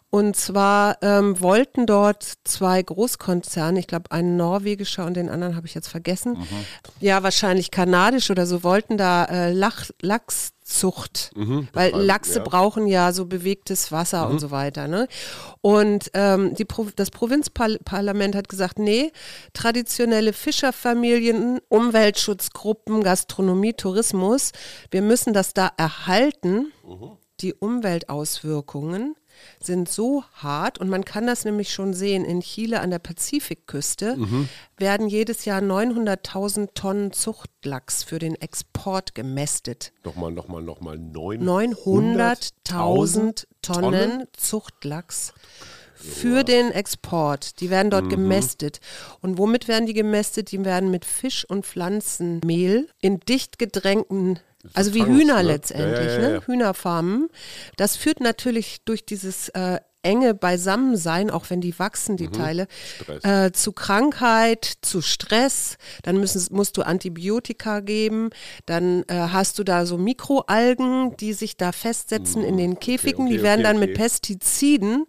Und 0.09 0.35
zwar 0.35 0.97
ähm, 1.01 1.39
wollten 1.41 1.85
dort 1.85 2.33
zwei 2.43 2.81
Großkonzerne, 2.81 3.79
ich 3.79 3.87
glaube 3.87 4.11
ein 4.11 4.37
norwegischer 4.37 5.05
und 5.05 5.15
den 5.15 5.29
anderen 5.29 5.55
habe 5.55 5.67
ich 5.67 5.75
jetzt 5.75 5.89
vergessen, 5.89 6.37
ja 6.99 7.23
wahrscheinlich 7.23 7.71
kanadisch 7.71 8.31
oder 8.31 8.45
so, 8.45 8.63
wollten 8.63 8.97
da 8.97 9.25
äh, 9.25 9.51
Lach, 9.51 9.89
Lachszucht, 10.67 11.31
weil 11.35 11.91
betreiben, 11.91 12.05
Lachse 12.05 12.37
ja. 12.39 12.43
brauchen 12.43 12.87
ja 12.87 13.13
so 13.13 13.25
bewegtes 13.25 13.91
Wasser 13.91 14.29
und 14.29 14.39
so 14.39 14.51
weiter. 14.51 14.87
Ne? 14.87 15.07
Und 15.61 16.11
ähm, 16.13 16.53
die 16.55 16.65
Pro 16.65 16.87
das 16.95 17.09
Provinzparlament 17.09 18.35
hat 18.35 18.49
gesagt, 18.49 18.77
nee, 18.77 19.11
traditionelle 19.53 20.33
Fischerfamilien, 20.33 21.59
Umweltschutzgruppen, 21.69 23.01
Gastronomie, 23.01 23.73
Tourismus, 23.73 24.51
wir 24.91 25.01
müssen 25.01 25.33
das 25.33 25.53
da 25.53 25.71
erhalten. 25.77 26.71
Die 27.39 27.53
Umweltauswirkungen 27.53 29.15
sind 29.61 29.89
so 29.89 30.23
hart 30.33 30.79
und 30.79 30.89
man 30.89 31.05
kann 31.05 31.27
das 31.27 31.45
nämlich 31.45 31.71
schon 31.73 31.93
sehen. 31.93 32.25
In 32.25 32.41
Chile 32.41 32.81
an 32.81 32.89
der 32.89 32.97
Pazifikküste 32.99 34.17
werden 34.77 35.07
jedes 35.07 35.45
Jahr 35.45 35.61
900.000 35.61 36.73
Tonnen 36.73 37.11
Zuchtlachs 37.11 38.03
für 38.03 38.17
den 38.19 38.35
Export 38.35 39.15
gemästet. 39.15 39.93
Nochmal, 40.03 40.31
nochmal, 40.31 40.61
nochmal. 40.61 40.97
900.000 40.97 43.47
Tonnen 43.61 44.25
Zuchtlachs 44.33 45.33
für 45.97 46.43
den 46.43 46.71
Export. 46.71 47.59
Die 47.59 47.69
werden 47.69 47.89
dort 47.89 48.09
gemästet. 48.09 48.79
Und 49.21 49.37
womit 49.37 49.67
werden 49.67 49.87
die 49.87 49.93
gemästet? 49.93 50.51
Die 50.51 50.63
werden 50.63 50.91
mit 50.91 51.05
Fisch- 51.05 51.45
und 51.45 51.65
Pflanzenmehl 51.65 52.87
in 53.01 53.19
dicht 53.19 53.59
gedrängten, 53.59 54.39
also 54.73 54.93
wie 54.93 54.99
Fangs, 54.99 55.17
Hühner 55.19 55.37
ne? 55.37 55.41
letztendlich, 55.43 56.07
Ja, 56.13 56.21
ja, 56.21 56.29
ne? 56.29 56.41
Hühnerfarmen. 56.45 57.29
Das 57.77 57.95
führt 57.95 58.19
natürlich 58.19 58.77
durch 58.85 59.05
dieses 59.05 59.49
äh, 59.49 59.79
enge 60.03 60.33
Beisammensein, 60.35 61.29
auch 61.29 61.49
wenn 61.49 61.59
die 61.59 61.77
wachsen, 61.79 62.13
Mhm. 62.13 62.17
die 62.17 62.27
Teile, 62.29 62.67
Stress. 63.01 63.23
äh, 63.25 63.51
zu 63.51 63.73
Krankheit, 63.73 64.77
zu 64.81 65.01
Stress. 65.01 65.77
Dann 66.03 66.17
müssen, 66.17 66.55
musst 66.55 66.77
du 66.77 66.83
Antibiotika 66.83 67.81
geben. 67.81 68.29
Dann 68.67 69.03
äh, 69.07 69.15
hast 69.15 69.59
du 69.59 69.63
da 69.65 69.85
so 69.85 69.97
Mikroalgen, 69.97 71.17
die 71.17 71.33
sich 71.33 71.57
da 71.57 71.71
festsetzen 71.73 72.43
in 72.43 72.55
den 72.57 72.79
Käfigen. 72.79 73.25
Mhm. 73.25 73.27
okay, 73.31 73.37
die 73.37 73.43
werden 73.43 73.59
okay, 73.61 73.69
dann 73.73 73.79
mit 73.79 73.89
okay. 73.89 73.97
Mhm. 73.99 74.03
Pestiziden. 74.03 75.05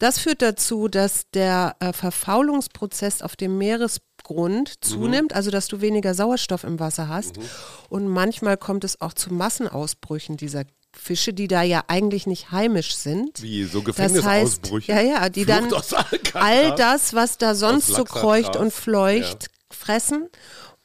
Das 0.00 0.18
führt 0.18 0.42
dazu, 0.42 0.88
dass 0.88 1.30
der 1.32 1.76
äh, 1.78 1.92
Verfaulungsprozess 1.92 3.22
auf 3.22 3.36
dem 3.36 3.56
Meeresgrund 4.22 4.84
zunimmt, 4.84 5.32
also 5.34 5.50
dass 5.50 5.68
du 5.68 5.80
weniger 5.80 6.14
Sauerstoff 6.14 6.64
im 6.64 6.78
Wasser 6.80 7.08
hast. 7.08 7.36
Mhm. 7.36 7.42
Und 7.88 8.08
manchmal 8.08 8.56
kommt 8.56 8.84
es 8.84 9.00
auch 9.00 9.12
zu 9.12 9.32
Massenausbrüchen 9.32 10.36
dieser 10.36 10.64
Fische, 10.94 11.32
die 11.32 11.48
da 11.48 11.62
ja 11.62 11.84
eigentlich 11.88 12.26
nicht 12.26 12.50
heimisch 12.50 12.94
sind. 12.96 13.42
Wie, 13.42 13.64
so 13.64 13.80
Das 13.80 13.98
heißt, 13.98 14.14
Gefängnisausbrüche? 14.14 14.92
ja, 14.92 15.00
ja, 15.00 15.28
die 15.28 15.44
Flucht 15.44 15.92
dann 15.92 16.24
all 16.34 16.74
das, 16.74 17.14
was 17.14 17.38
da 17.38 17.54
sonst 17.54 17.86
so 17.86 18.04
kreucht 18.04 18.56
und 18.56 18.72
fleucht, 18.72 19.48
fressen 19.70 20.28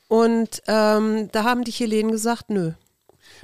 Und 0.08 0.62
ähm, 0.67 1.29
da 1.34 1.44
haben 1.44 1.65
die 1.65 1.72
Chilenen 1.72 2.12
gesagt, 2.12 2.50
nö. 2.50 2.72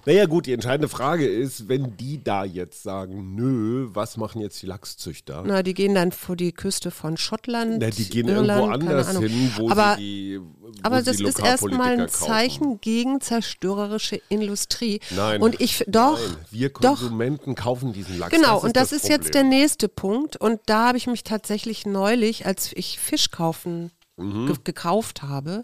Naja, 0.05 0.25
gut, 0.25 0.45
die 0.45 0.53
entscheidende 0.53 0.87
Frage 0.89 1.27
ist, 1.27 1.67
wenn 1.69 1.95
die 1.97 2.23
da 2.23 2.43
jetzt 2.45 2.83
sagen, 2.83 3.35
nö, 3.35 3.87
was 3.93 4.17
machen 4.17 4.41
jetzt 4.41 4.61
die 4.61 4.65
Lachszüchter? 4.65 5.43
Na, 5.45 5.63
die 5.63 5.73
gehen 5.73 5.95
dann 5.95 6.11
vor 6.11 6.35
die 6.35 6.51
Küste 6.51 6.91
von 6.91 7.17
Schottland. 7.17 7.77
Na, 7.79 7.89
die 7.89 8.09
gehen 8.09 8.27
Irland, 8.27 8.71
irgendwo 8.71 8.91
anders 8.91 9.17
hin, 9.17 9.51
wo 9.57 9.69
aber, 9.69 9.95
sie 9.97 10.01
die 10.01 10.39
wo 10.39 10.71
aber 10.81 11.01
das 11.01 11.19
ist 11.19 11.39
erstmal 11.39 11.99
ein 11.99 12.09
Zeichen 12.09 12.63
kaufen. 12.63 12.81
gegen 12.81 13.21
zerstörerische 13.21 14.21
Industrie. 14.29 14.99
Nein. 15.15 15.41
Und 15.41 15.61
ich, 15.61 15.83
doch, 15.87 16.19
Nein, 16.19 16.37
wir 16.51 16.69
doch. 16.69 16.99
Konsumenten 16.99 17.55
kaufen 17.55 17.93
diesen 17.93 18.19
Lachs. 18.19 18.35
Genau, 18.35 18.55
das 18.55 18.63
und 18.63 18.75
das 18.75 18.91
ist 18.91 19.07
jetzt 19.09 19.33
der 19.33 19.43
nächste 19.43 19.87
Punkt. 19.87 20.37
Und 20.37 20.59
da 20.65 20.87
habe 20.87 20.97
ich 20.97 21.07
mich 21.07 21.23
tatsächlich 21.23 21.85
neulich, 21.85 22.45
als 22.45 22.71
ich 22.73 22.99
Fisch 22.99 23.31
kaufen 23.31 23.91
Mhm. 24.15 24.45
ge 24.45 24.55
gekauft 24.63 25.23
habe, 25.23 25.63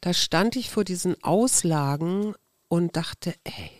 da 0.00 0.12
stand 0.12 0.56
ich 0.56 0.68
vor 0.70 0.82
diesen 0.82 1.22
Auslagen 1.22 2.34
und 2.68 2.96
dachte, 2.96 3.34
ey, 3.44 3.70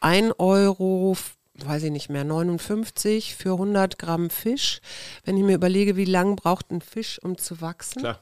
ein 0.00 0.32
Euro, 0.32 1.16
weiß 1.54 1.84
ich 1.84 1.90
nicht 1.90 2.08
mehr, 2.08 2.24
59 2.24 3.34
für 3.36 3.52
100 3.52 3.98
Gramm 3.98 4.30
Fisch. 4.30 4.80
Wenn 5.24 5.36
ich 5.36 5.44
mir 5.44 5.54
überlege, 5.54 5.96
wie 5.96 6.04
lang 6.04 6.36
braucht 6.36 6.70
ein 6.70 6.80
Fisch, 6.80 7.18
um 7.22 7.38
zu 7.38 7.60
wachsen. 7.60 8.00
Klar. 8.00 8.20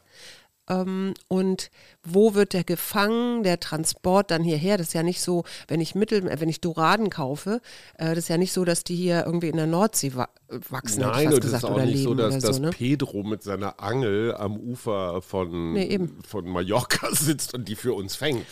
Ähm, 0.68 1.14
und 1.28 1.70
wo 2.02 2.34
wird 2.34 2.52
der 2.52 2.64
gefangen, 2.64 3.42
der 3.42 3.60
Transport 3.60 4.30
dann 4.30 4.42
hierher? 4.42 4.76
Das 4.78 4.88
ist 4.88 4.92
ja 4.94 5.02
nicht 5.02 5.20
so, 5.20 5.44
wenn 5.68 5.80
ich 5.80 5.94
Mittel, 5.94 6.26
äh, 6.28 6.40
wenn 6.40 6.48
ich 6.48 6.60
Doraden 6.60 7.10
kaufe, 7.10 7.60
äh, 7.98 8.08
das 8.08 8.18
ist 8.18 8.28
ja 8.28 8.36
nicht 8.36 8.52
so, 8.52 8.64
dass 8.64 8.82
die 8.82 8.96
hier 8.96 9.24
irgendwie 9.26 9.48
in 9.48 9.56
der 9.56 9.66
Nordsee 9.66 10.14
wa 10.14 10.28
wachsen, 10.48 11.00
Nein, 11.00 11.32
und 11.32 11.40
gesagt, 11.40 11.64
ist 11.64 11.68
auch 11.68 11.74
oder 11.74 11.86
nicht 11.86 12.02
so, 12.02 12.14
dass, 12.14 12.38
dass 12.38 12.56
so, 12.56 12.62
ne? 12.62 12.70
Pedro 12.70 13.24
mit 13.24 13.42
seiner 13.42 13.80
Angel 13.80 14.34
am 14.34 14.56
Ufer 14.56 15.22
von, 15.22 15.72
Nee, 15.72 16.00
von 16.26 16.48
Mallorca 16.48 17.08
sitzt 17.12 17.54
und 17.54 17.68
die 17.68 17.76
für 17.76 17.94
uns 17.94 18.16
fängt. 18.16 18.46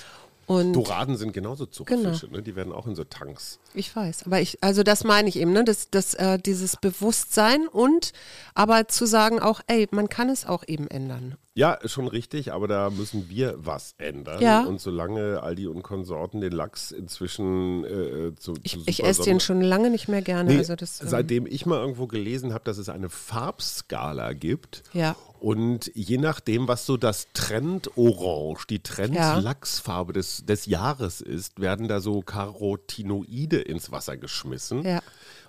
Und 0.47 0.73
Doraden 0.75 1.17
sind 1.17 1.33
genauso 1.33 1.67
Zuchtfische, 1.67 2.27
Genau. 2.27 2.37
ne? 2.39 2.43
die 2.43 2.55
werden 2.57 2.73
auch 2.73 2.87
in 2.87 2.95
so 2.95 3.05
Tanks. 3.05 3.59
ich 3.75 3.95
weiß, 3.95 4.25
aber 4.27 4.41
ich, 4.41 4.63
also 4.63 4.83
das 4.83 5.05
meine 5.05 5.29
ich 5.29 5.37
eben, 5.37 5.53
ne? 5.53 5.65
Das, 5.65 5.91
das, 5.91 6.15
äh, 6.15 6.39
dieses 6.39 6.77
Bewusstsein 6.77 7.67
und 7.69 8.13
aber 8.55 8.89
zu 8.89 9.07
sagen 9.07 9.41
auch, 9.41 9.61
ey, 9.67 9.89
man 9.91 10.09
kann 10.09 10.29
es 10.29 10.45
auch 10.47 10.65
eben 10.67 10.89
ändern. 10.89 11.37
Ja, 11.56 11.78
schon 11.84 12.08
richtig, 12.08 12.52
aber 12.52 12.66
da 12.66 12.90
müssen 12.90 13.28
wir 13.28 13.54
was 13.56 13.94
ändern. 13.99 14.42
Ja. 14.42 14.64
Und 14.64 14.80
solange 14.80 15.40
Aldi 15.40 15.68
und 15.68 15.84
Konsorten 15.84 16.40
den 16.40 16.50
Lachs 16.50 16.90
inzwischen 16.90 17.84
äh, 17.84 18.34
zu, 18.34 18.54
Ich, 18.64 18.73
zu 18.73 18.82
ich 18.87 19.04
esse 19.04 19.23
den 19.23 19.38
schon 19.38 19.61
lange 19.61 19.88
nicht 19.90 20.08
mehr 20.08 20.20
gerne. 20.20 20.50
Nee, 20.50 20.58
also 20.58 20.75
das, 20.75 21.00
ähm, 21.00 21.08
seitdem 21.08 21.46
ich 21.46 21.64
mal 21.64 21.78
irgendwo 21.78 22.08
gelesen 22.08 22.52
habe, 22.52 22.64
dass 22.64 22.78
es 22.78 22.88
eine 22.88 23.08
Farbskala 23.08 24.32
gibt. 24.32 24.82
Ja. 24.94 25.14
Und 25.38 25.92
je 25.94 26.18
nachdem, 26.18 26.66
was 26.66 26.87
so 26.87 26.96
das 26.96 27.28
Trend 27.34 27.96
Orange, 27.96 28.66
die 28.68 28.82
Trend 28.82 29.14
Ja. 29.14 29.38
Lachsfarbe 29.38 30.12
des, 30.12 30.44
des 30.46 30.66
Jahres 30.66 31.20
ist, 31.20 31.61
werden 31.61 31.87
da 31.87 32.00
so 32.00 32.20
Carotinoide 32.23 33.58
ins 33.58 33.92
Wasser 33.92 34.16
geschmissen. 34.16 34.82
Ja. 34.82 35.02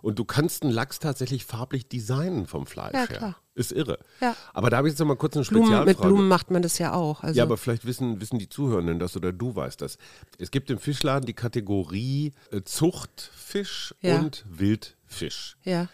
Und 0.05 0.19
du 0.19 0.23
kannst 0.25 0.61
einen 0.61 0.71
Lachs 0.71 0.99
tatsächlich 0.99 1.45
farblich 1.45 1.87
designen 1.87 2.45
vom 2.45 2.67
Fleisch 2.67 2.93
Ja, 2.93 3.07
her. 3.07 3.17
klar. 3.17 3.35
Ist 3.55 3.71
irre. 3.71 3.97
Ja. 4.21 4.35
Aber 4.53 4.69
da 4.69 4.77
habe 4.77 4.87
ich 4.87 4.91
jetzt 4.91 4.99
noch 4.99 5.07
mal 5.07 5.15
kurz 5.15 5.35
eine 5.35 5.45
Blumen, 5.45 5.65
Spezialfrage. 5.65 5.89
mit 5.89 5.99
Blumen 5.99 6.27
macht 6.27 6.51
man 6.51 6.61
das 6.61 6.77
ja 6.77 6.93
auch. 6.93 7.23
Also, 7.23 7.35
Ja, 7.37 7.43
aber 7.43 7.57
vielleicht 7.57 7.85
wissen, 7.85 8.21
wissen 8.21 8.37
die 8.37 8.47
Zuhörenden 8.47 8.99
das 8.99 9.17
oder 9.17 9.33
du 9.33 9.55
weißt 9.55 9.81
das. 9.81 9.97
Es 10.37 10.51
gibt 10.51 10.69
im 10.69 10.77
Fischladen 10.77 11.25
die 11.25 11.33
Kategorie 11.33 12.33
äh, 12.51 12.61
Zuchtfisch 13.09 13.95
Ja. 14.01 14.19
und 14.19 14.45
Wildfisch. 14.47 15.57
ja. 15.63 15.87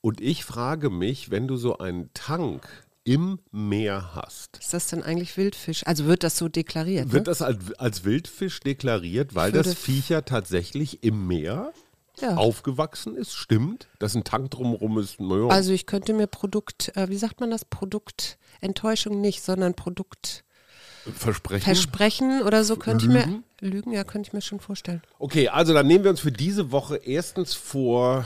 Und 0.00 0.20
ich 0.20 0.44
frage 0.44 0.90
mich, 0.90 1.30
wenn 1.30 1.48
du 1.48 1.56
so 1.56 1.76
einen 1.78 2.08
Tank 2.14 2.66
im 3.04 3.40
Meer 3.50 4.14
hast, 4.14 4.58
Ist 4.58 4.72
das 4.72 4.86
dann 4.86 5.02
eigentlich 5.02 5.36
Wildfisch? 5.36 5.86
Also 5.86 6.06
wird 6.06 6.22
das 6.22 6.38
so 6.38 6.48
deklariert? 6.48 7.06
wird 7.12 7.22
ne? 7.26 7.30
das 7.30 7.42
als, 7.42 7.72
als 7.78 8.04
Wildfisch 8.04 8.60
deklariert, 8.60 9.34
weil 9.34 9.50
das 9.50 9.74
Viech 9.74 10.08
ja 10.08 10.20
tatsächlich 10.22 11.02
im 11.02 11.26
Meer 11.26 11.72
Ja. 12.20 12.36
aufgewachsen 12.36 13.16
ist? 13.16 13.34
Stimmt? 13.34 13.88
Dass 13.98 14.14
ein 14.14 14.24
Tank 14.24 14.50
drumherum 14.50 14.98
ist? 14.98 15.20
Naja. 15.20 15.48
Also 15.48 15.72
ich 15.72 15.86
könnte 15.86 16.12
mir 16.12 16.26
Produkt, 16.26 16.96
äh, 16.96 17.08
wie 17.08 17.16
sagt 17.16 17.40
man 17.40 17.50
das? 17.50 17.64
Produktenttäuschung 17.64 19.20
nicht, 19.20 19.42
sondern 19.42 19.74
Produktversprechen 19.74 21.64
Versprechen? 21.64 22.42
oder 22.42 22.64
so 22.64 22.76
könnte 22.76 23.06
ich 23.06 23.10
mir, 23.10 23.42
Lügen, 23.60 23.92
ja, 23.92 24.04
könnte 24.04 24.28
ich 24.28 24.32
mir 24.32 24.42
schon 24.42 24.60
vorstellen. 24.60 25.02
Okay, 25.18 25.48
also 25.48 25.72
dann 25.72 25.86
nehmen 25.86 26.04
wir 26.04 26.10
uns 26.10 26.20
für 26.20 26.32
diese 26.32 26.72
Woche 26.72 26.96
erstens 26.96 27.54
vor, 27.54 28.24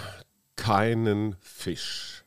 keinen 0.57 1.37
Fisch. 1.41 2.22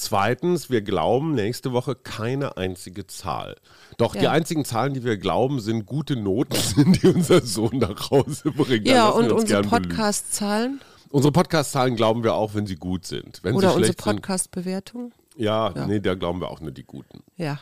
Zweitens, 0.00 0.70
wir 0.70 0.82
glauben 0.82 1.34
nächste 1.34 1.72
Woche 1.72 1.96
keine 1.96 2.56
einzige 2.56 3.08
Zahl. 3.08 3.56
Doch 3.96 4.14
die 4.14 4.22
Ja. 4.26 4.30
einzigen 4.30 4.64
Zahlen, 4.64 4.94
die 4.94 5.02
wir 5.02 5.16
glauben, 5.16 5.58
sind 5.58 5.86
gute 5.86 6.14
Noten, 6.14 6.92
die 7.02 7.08
unser 7.08 7.44
Sohn 7.44 7.78
nach 7.78 8.08
Hause 8.12 8.52
bringt. 8.52 8.86
Ja, 8.86 9.08
und 9.08 9.32
uns 9.32 9.42
unsere. 9.42 9.62
Podcast-Zahlen 9.62 10.80
Unsere 11.10 11.32
Podcast-Zahlen 11.32 11.96
glauben 11.96 12.22
wir 12.22 12.34
auch, 12.34 12.54
wenn 12.54 12.64
sie 12.68 12.76
gut 12.76 13.06
sind. 13.06 13.40
Wenn 13.42 13.56
oder 13.56 13.74
unsere 13.74 13.92
Podcast-Bewertung. 13.94 15.10
ja, 15.36 15.72
nee, 15.88 15.98
da 15.98 16.14
glauben 16.14 16.40
wir 16.40 16.48
auch 16.48 16.60
nur 16.60 16.70
die 16.70 16.84
guten. 16.84 17.24
Ja. 17.36 17.58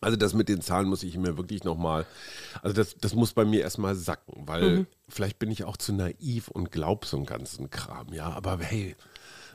Also 0.00 0.16
das 0.16 0.34
mit 0.34 0.48
den 0.48 0.60
Zahlen 0.60 0.88
muss 0.88 1.02
ich 1.02 1.16
mir 1.16 1.36
wirklich 1.36 1.64
nochmal, 1.64 2.06
also 2.62 2.76
das, 2.76 2.96
das 3.00 3.14
muss 3.14 3.32
bei 3.32 3.44
mir 3.44 3.60
erstmal 3.62 3.96
sacken, 3.96 4.46
weil 4.46 4.70
Mhm. 4.78 4.86
vielleicht 5.08 5.40
bin 5.40 5.50
ich 5.50 5.64
auch 5.64 5.76
zu 5.76 5.92
naiv 5.92 6.46
und 6.48 6.70
glaub 6.70 7.06
so 7.06 7.16
einen 7.16 7.26
ganzen 7.26 7.70
Kram, 7.70 8.12
ja, 8.12 8.30
aber 8.30 8.58
hey, 8.58 8.94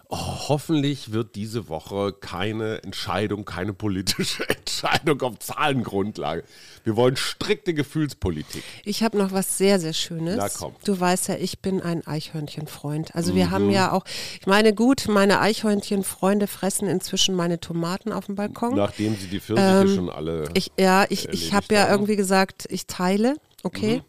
oh, 0.09 0.17
hoffentlich 0.49 1.11
wird 1.11 1.35
diese 1.35 1.67
Woche 1.69 2.13
keine 2.13 2.83
Entscheidung, 2.83 3.45
keine 3.45 3.73
politische 3.73 4.47
Entscheidung 4.49 5.21
auf 5.21 5.39
Zahlengrundlage. 5.39 6.43
Wir 6.83 6.95
wollen 6.95 7.17
strikte 7.17 7.73
Gefühlspolitik. 7.73 8.63
Ich 8.85 9.03
habe 9.03 9.17
noch 9.17 9.31
was 9.33 9.57
sehr, 9.57 9.79
sehr 9.79 9.93
Schönes. 9.93 10.37
Na, 10.37 10.47
komm. 10.49 10.73
Du 10.85 10.97
weißt 10.99 11.27
ja, 11.29 11.35
ich 11.35 11.59
bin 11.59 11.81
ein 11.81 12.05
Eichhörnchenfreund. 12.07 13.15
Also 13.15 13.33
Mhm. 13.33 13.35
wir 13.35 13.51
haben 13.51 13.69
ja 13.69 13.91
auch, 13.91 14.05
ich 14.39 14.47
meine, 14.47 14.73
gut, 14.73 15.07
meine 15.09 15.41
Eichhörnchenfreunde 15.41 16.47
fressen 16.47 16.87
inzwischen 16.87 17.35
meine 17.35 17.59
Tomaten 17.59 18.11
auf 18.13 18.27
dem 18.27 18.35
Balkon. 18.35 18.75
Nachdem 18.75 19.15
sie 19.17 19.27
die 19.27 19.39
Pfirsiche 19.39 19.95
schon 19.95 20.09
alle... 20.09 20.43
Ähm, 20.45 20.49
Ich, 20.53 20.71
ja, 20.79 21.05
ich, 21.09 21.27
ich 21.29 21.53
habe 21.53 21.73
ja 21.73 21.89
irgendwie 21.89 22.15
gesagt, 22.15 22.67
ich 22.69 22.87
teile, 22.87 23.35
okay. 23.63 23.97
Mhm. 23.97 24.01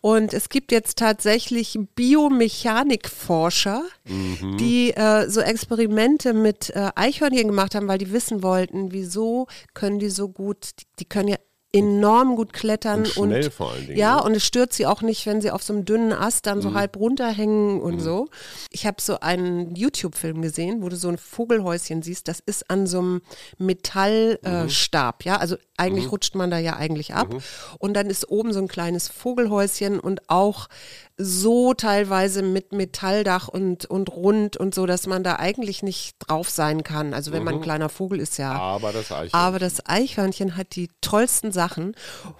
Und 0.00 0.32
es 0.32 0.48
gibt 0.48 0.70
jetzt 0.72 0.96
tatsächlich 0.98 1.76
Biomechanikforscher, 1.96 3.82
Mhm. 4.08 4.56
die 4.58 4.90
äh, 4.94 5.28
so 5.28 5.40
Experimente 5.40 6.32
mit 6.32 6.70
äh, 6.70 6.90
Eichhörnchen 6.94 7.48
gemacht 7.48 7.74
haben, 7.74 7.88
weil 7.88 7.98
die 7.98 8.12
wissen 8.12 8.42
wollten, 8.42 8.92
wieso 8.92 9.46
können 9.74 9.98
die 9.98 10.08
so 10.10 10.28
gut, 10.28 10.70
die, 10.80 10.84
die 11.00 11.04
können 11.04 11.28
ja 11.28 11.36
enorm 11.70 12.34
gut 12.36 12.54
klettern 12.54 13.00
Und 13.00 13.08
schnell 13.30 13.50
vor 13.50 13.72
allen 13.72 13.86
Dingen, 13.88 13.98
ja 13.98 14.16
ne? 14.16 14.22
und 14.22 14.34
es 14.34 14.42
stört 14.46 14.72
sie 14.72 14.86
auch 14.86 15.02
nicht, 15.02 15.26
wenn 15.26 15.42
sie 15.42 15.50
auf 15.50 15.62
so 15.62 15.74
einem 15.74 15.84
dünnen 15.84 16.14
Ast 16.14 16.46
dann 16.46 16.58
Mhm. 16.58 16.62
so 16.62 16.72
halb 16.74 16.96
runterhängen 16.96 17.82
und 17.82 18.00
so. 18.00 18.28
Ich 18.70 18.86
habe 18.86 19.02
so 19.02 19.20
einen 19.20 19.74
YouTube-Film 19.76 20.40
gesehen, 20.40 20.80
wo 20.82 20.88
du 20.88 20.96
so 20.96 21.08
ein 21.08 21.18
Vogelhäuschen 21.18 22.00
siehst. 22.00 22.26
Das 22.26 22.40
ist 22.40 22.70
an 22.70 22.86
so 22.86 23.00
einem 23.00 23.20
Metallstab, 23.58 24.64
äh, 24.66 24.68
Stab, 24.70 25.24
ja. 25.26 25.36
Also 25.36 25.56
eigentlich 25.78 26.10
rutscht 26.10 26.34
man 26.34 26.50
da 26.50 26.58
ja 26.58 26.76
eigentlich 26.76 27.14
ab. 27.14 27.34
Und 27.78 27.94
dann 27.94 28.10
ist 28.10 28.28
oben 28.28 28.52
so 28.52 28.60
ein 28.60 28.68
kleines 28.68 29.08
Vogelhäuschen 29.08 30.00
und 30.00 30.28
auch 30.28 30.68
so 31.16 31.74
teilweise 31.74 32.42
mit 32.42 32.72
Metalldach 32.72 33.48
und, 33.48 33.86
und 33.86 34.10
rund 34.10 34.56
und 34.56 34.74
so, 34.74 34.86
dass 34.86 35.06
man 35.06 35.24
da 35.24 35.36
eigentlich 35.36 35.82
nicht 35.82 36.16
drauf 36.20 36.48
sein 36.48 36.84
kann. 36.84 37.12
Also 37.12 37.32
wenn 37.32 37.42
man 37.42 37.56
ein 37.56 37.60
kleiner 37.60 37.88
Vogel 37.88 38.20
ist, 38.20 38.38
ja. 38.38 38.52
aber 38.52 38.92
das 38.92 39.10
Eichhörnchen. 39.10 39.34
Aber 39.34 39.58
das 39.58 39.84
Eichhörnchen 39.84 40.56
hat 40.56 40.76
die 40.76 40.88
tollsten 41.00 41.50
Sachen, 41.50 41.96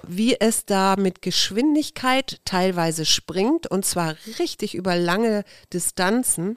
wie 0.06 0.38
es 0.38 0.64
da 0.64 0.94
mit 0.96 1.22
Geschwindigkeit 1.22 2.40
teilweise 2.44 3.04
springt 3.04 3.66
und 3.66 3.84
zwar 3.84 4.14
richtig 4.38 4.76
über 4.76 4.94
lange 4.94 5.44
Distanzen. 5.72 6.56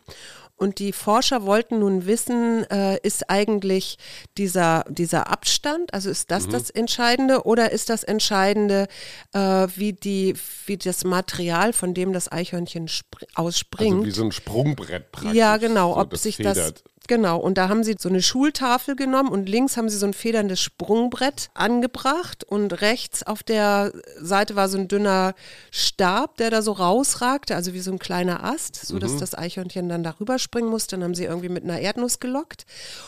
Und 0.61 0.77
die 0.77 0.93
Forscher 0.93 1.43
wollten 1.47 1.79
nun 1.79 2.05
wissen, 2.05 2.69
äh, 2.69 2.99
ist 3.01 3.31
eigentlich 3.31 3.97
dieser, 4.37 4.85
dieser 4.87 5.27
Abstand, 5.27 5.91
also 5.91 6.11
ist 6.11 6.29
das 6.29 6.47
das 6.47 6.69
Entscheidende 6.69 7.45
oder 7.47 7.71
ist 7.71 7.89
das 7.89 8.03
Entscheidende, 8.03 8.87
äh, 9.33 9.39
wie, 9.75 9.93
die, 9.93 10.35
wie 10.67 10.77
das 10.77 11.03
Material, 11.03 11.73
von 11.73 11.95
dem 11.95 12.13
das 12.13 12.31
Eichhörnchen 12.31 12.89
spr- 12.89 13.25
ausspringt? 13.33 13.93
also 13.95 14.05
wie 14.05 14.11
so 14.11 14.23
ein 14.23 14.31
Sprungbrett 14.31 15.11
praktisch. 15.11 15.33
Ja, 15.33 15.57
genau, 15.57 15.95
so, 15.95 15.99
ob 15.99 16.15
sich 16.15 16.35
federt. 16.35 16.57
das. 16.57 16.73
Genau, 17.07 17.39
und 17.39 17.57
da 17.57 17.67
haben 17.67 17.83
sie 17.83 17.95
so 17.99 18.09
eine 18.09 18.21
Schultafel 18.21 18.95
genommen 18.95 19.29
und 19.29 19.49
links 19.49 19.75
haben 19.75 19.89
sie 19.89 19.97
so 19.97 20.05
ein 20.05 20.13
federndes 20.13 20.61
Sprungbrett 20.61 21.49
angebracht 21.55 22.43
und 22.43 22.79
rechts 22.81 23.23
auf 23.23 23.43
der 23.43 23.91
Seite 24.19 24.55
war 24.55 24.69
so 24.69 24.77
ein 24.77 24.87
dünner 24.87 25.33
Stab, 25.71 26.37
der 26.37 26.51
da 26.51 26.61
so 26.61 26.71
rausragte, 26.73 27.55
also 27.55 27.73
wie 27.73 27.79
so 27.79 27.91
ein 27.91 27.99
kleiner 27.99 28.43
Ast, 28.43 28.75
so 28.85 28.95
Mhm. 28.95 28.99
dass 28.99 29.17
das 29.17 29.35
Eichhörnchen 29.37 29.89
dann 29.89 30.03
darüber 30.03 30.37
springen 30.39 30.69
musste. 30.69 30.95
Dann 30.95 31.03
haben 31.03 31.15
sie 31.15 31.25
irgendwie 31.25 31.49
mit 31.49 31.63
einer 31.63 31.79
Erdnuss 31.79 32.19
gelockt. 32.19 32.65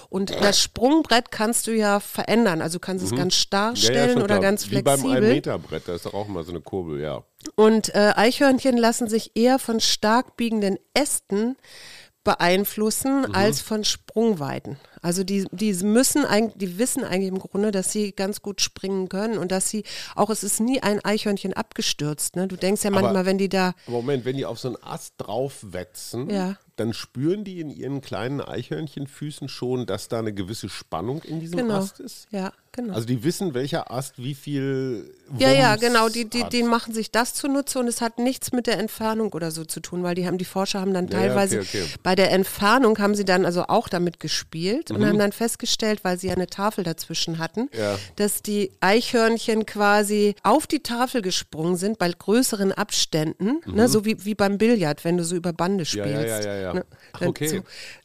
Und 0.09 0.31
das 0.41 0.59
Sprungbrett 0.59 1.31
kannst 1.31 1.67
du 1.67 1.71
ja 1.71 1.99
verändern, 1.99 2.61
also 2.61 2.77
du 2.77 2.81
kannst 2.81 3.05
es 3.05 3.15
ganz 3.15 3.35
starr 3.35 3.71
Mhm. 3.71 3.75
Ja, 3.77 3.91
ja, 3.93 4.03
stellen 4.03 4.21
oder 4.23 4.39
ganz 4.39 4.69
Wie 4.69 4.81
beim 4.81 4.99
flexibel. 4.99 5.29
1-Meter-Brett, 5.29 5.83
da 5.87 5.95
ist 5.95 6.05
doch 6.05 6.13
auch 6.13 6.27
mal 6.27 6.43
so 6.43 6.51
eine 6.51 6.61
Kurbel, 6.61 6.99
ja. 6.99 7.23
Und 7.55 7.93
äh, 7.93 8.13
Eichhörnchen 8.15 8.75
lassen 8.77 9.07
sich 9.07 9.31
eher 9.35 9.59
von 9.59 9.79
stark 9.79 10.35
biegenden 10.37 10.77
Ästen 10.93 11.57
beeinflussen 12.23 13.21
Mhm. 13.27 13.35
als 13.35 13.61
von 13.61 13.83
Sprungweiten. 13.83 14.77
Also 15.01 15.23
die, 15.23 15.45
die 15.51 15.73
müssen 15.83 16.25
eigentlich, 16.25 16.57
die 16.57 16.77
wissen 16.77 17.03
eigentlich 17.03 17.27
im 17.29 17.39
Grunde, 17.39 17.71
dass 17.71 17.91
sie 17.91 18.13
ganz 18.13 18.41
gut 18.41 18.61
springen 18.61 19.09
können 19.09 19.37
und 19.37 19.51
dass 19.51 19.69
sie, 19.69 19.83
auch 20.15 20.29
es 20.29 20.43
ist 20.43 20.59
nie 20.61 20.81
ein 20.81 21.03
Eichhörnchen 21.03 21.53
abgestürzt. 21.53 22.35
Ne? 22.37 22.47
Du 22.47 22.55
denkst 22.55 22.83
ja 22.83 22.89
manchmal, 22.91 23.17
Aber- 23.17 23.25
wenn 23.25 23.37
die 23.37 23.49
da, 23.49 23.73
Moment, 23.87 24.23
wenn 24.25 24.37
die 24.37 24.45
auf 24.45 24.59
so 24.59 24.69
einen 24.69 24.77
Ast 24.81 25.15
draufwetzen, 25.17 26.29
Ja. 26.29 26.55
dann 26.77 26.93
spüren 26.93 27.43
die 27.43 27.59
in 27.59 27.69
ihren 27.69 28.01
kleinen 28.01 28.39
Eichhörnchenfüßen 28.41 29.49
schon, 29.49 29.85
dass 29.85 30.07
da 30.07 30.19
eine 30.19 30.33
gewisse 30.33 30.69
Spannung 30.69 31.21
in 31.23 31.39
diesem 31.39 31.57
genau, 31.57 31.75
Ast 31.75 31.99
ist? 31.99 32.27
ja, 32.31 32.53
genau. 32.73 32.93
Also 32.93 33.07
die 33.07 33.23
wissen, 33.23 33.53
welcher 33.53 33.89
Ast 33.91 34.17
wie 34.17 34.35
viel 34.35 35.09
ja, 35.39 35.51
ja, 35.51 35.71
Wumms 35.71 35.81
genau, 35.81 36.09
die, 36.09 36.29
die, 36.29 36.43
die 36.51 36.63
machen 36.63 36.93
sich 36.93 37.09
das 37.09 37.33
zunutze 37.33 37.79
und 37.79 37.87
es 37.87 38.01
hat 38.01 38.19
nichts 38.19 38.51
mit 38.51 38.67
der 38.67 38.77
Entfernung 38.77 39.31
oder 39.33 39.49
so 39.51 39.63
zu 39.63 39.79
tun, 39.79 40.03
weil 40.03 40.15
die 40.15 40.27
haben, 40.27 40.37
die 40.37 40.45
Forscher 40.45 40.81
haben 40.81 40.93
dann 40.93 41.07
Ja, 41.07 41.13
ja, 41.21 41.27
teilweise, 41.27 41.59
okay, 41.61 41.81
okay. 41.83 41.93
bei 42.03 42.15
der 42.15 42.31
Entfernung 42.31 42.99
haben 42.99 43.15
sie 43.15 43.23
dann 43.25 43.45
also 43.45 43.63
auch 43.67 43.87
damit 43.87 44.19
gespielt 44.19 44.89
Mhm. 44.89 44.95
und 44.97 45.05
haben 45.07 45.17
dann 45.19 45.31
festgestellt, 45.31 46.03
weil 46.03 46.19
sie 46.19 46.27
ja 46.27 46.33
eine 46.33 46.47
Tafel 46.47 46.83
dazwischen 46.83 47.37
hatten, 47.39 47.69
Ja. 47.73 47.97
dass 48.17 48.41
die 48.41 48.71
Eichhörnchen 48.81 49.65
quasi 49.65 50.35
auf 50.43 50.67
die 50.67 50.81
Tafel 50.81 51.21
gesprungen 51.21 51.77
sind 51.77 51.97
bei 51.97 52.11
größeren 52.11 52.71
Abständen, 52.73 53.61
ne, 53.65 53.87
so 53.87 54.05
wie, 54.05 54.23
wie 54.25 54.35
beim 54.35 54.57
Billard, 54.57 55.03
wenn 55.05 55.17
du 55.17 55.23
so 55.23 55.35
über 55.35 55.53
Bande 55.53 55.83
Mhm. 55.83 55.97
Ja, 55.99 56.05
spielst. 56.05 56.45
ja, 56.45 56.53
ja, 56.53 56.55
ja, 56.55 56.61
ja. 56.61 56.73
Ne, 56.73 56.85
okay. 57.21 57.47
so, 57.47 57.57